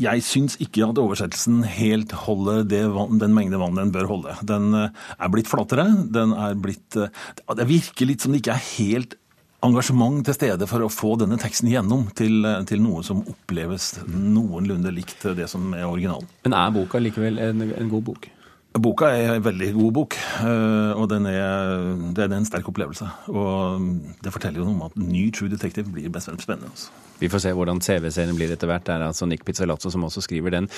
jeg 0.07 0.25
syns 0.25 0.57
ikke 0.63 0.89
at 0.89 1.01
oversettelsen 1.05 1.61
helt 1.77 2.17
holder 2.25 2.65
det, 2.65 2.83
den 3.21 3.37
mengde 3.37 3.61
vann 3.61 3.77
den 3.77 3.93
bør 3.93 4.09
holde. 4.09 4.39
Den 4.41 4.73
eh, 4.73 5.03
er 5.19 5.33
blitt 5.33 5.53
flatere. 5.53 5.85
Den 6.17 6.33
er 6.33 6.57
blitt 6.57 6.97
eh, 6.97 7.13
Det 7.61 7.69
virker 7.69 8.09
litt 8.09 8.25
som 8.25 8.33
det 8.33 8.41
ikke 8.41 8.57
er 8.57 8.71
helt 8.73 9.19
engasjement 9.63 10.21
til 10.27 10.35
stede 10.37 10.67
for 10.69 10.85
å 10.85 10.91
få 10.91 11.15
denne 11.21 11.39
teksten 11.41 11.71
gjennom 11.71 12.07
til, 12.17 12.43
til, 12.69 12.83
noe 12.83 13.03
som 13.05 13.23
oppleves 13.29 13.95
noenlunde 14.07 14.91
likt 14.93 15.25
det 15.37 15.49
som 15.51 15.73
er 15.77 15.87
originalen. 15.87 16.29
Men 16.45 16.57
er 16.59 16.73
boka 16.75 17.01
likevel 17.01 17.39
en, 17.41 17.67
en 17.71 17.91
god 17.91 18.09
bok? 18.11 18.31
Boka 18.73 19.11
er 19.13 19.35
en 19.35 19.43
veldig 19.45 19.67
god 19.75 19.91
bok, 19.93 20.15
og 20.41 21.01
og 21.03 21.11
er, 21.13 21.83
det 22.17 22.23
er 22.25 22.31
en 22.33 22.45
sterk 22.45 22.71
opplevelse. 22.71 23.05
Og 23.29 23.83
det 24.25 24.33
forteller 24.33 24.59
jo 24.59 24.65
noe 24.65 24.73
om 24.73 24.87
at 24.87 24.95
ny 24.97 25.27
True 25.29 25.51
Detective 25.51 25.91
blir 25.93 26.09
best 26.09 26.31
spennende. 26.41 26.71
Altså. 26.71 26.89
Vi 27.19 27.29
får 27.29 27.43
se 27.43 27.51
hvordan 27.53 27.81
CV-serien 27.85 28.35
blir 28.35 28.51
etter 28.51 28.67
hvert. 28.67 28.85
Det 28.87 28.95
er 28.95 29.05
altså 29.05 29.29
Nick 29.29 29.45
Pizzalazzo 29.45 29.93
som 29.93 30.03
også 30.03 30.25
skriver 30.25 30.57
den. 30.57 30.69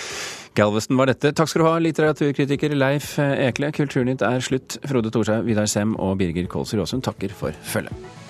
Galveston 0.60 1.00
var 1.00 1.08
dette. 1.08 1.32
Takk 1.32 1.50
skal 1.50 1.64
du 1.64 1.70
ha, 1.70 1.78
litteraturkritiker 1.80 2.76
Leif 2.76 3.16
Ekle. 3.20 3.72
Kulturnytt 3.72 4.28
er 4.28 4.44
slutt. 4.44 4.76
Frode 4.84 5.16
Thorshaug, 5.16 5.48
Vidar 5.48 5.72
Sem 5.72 5.96
og 5.96 6.18
Birger 6.20 6.52
Kolsrud 6.52 6.84
Aasund 6.84 7.08
takker 7.08 7.32
for 7.32 7.56
følget. 7.64 8.25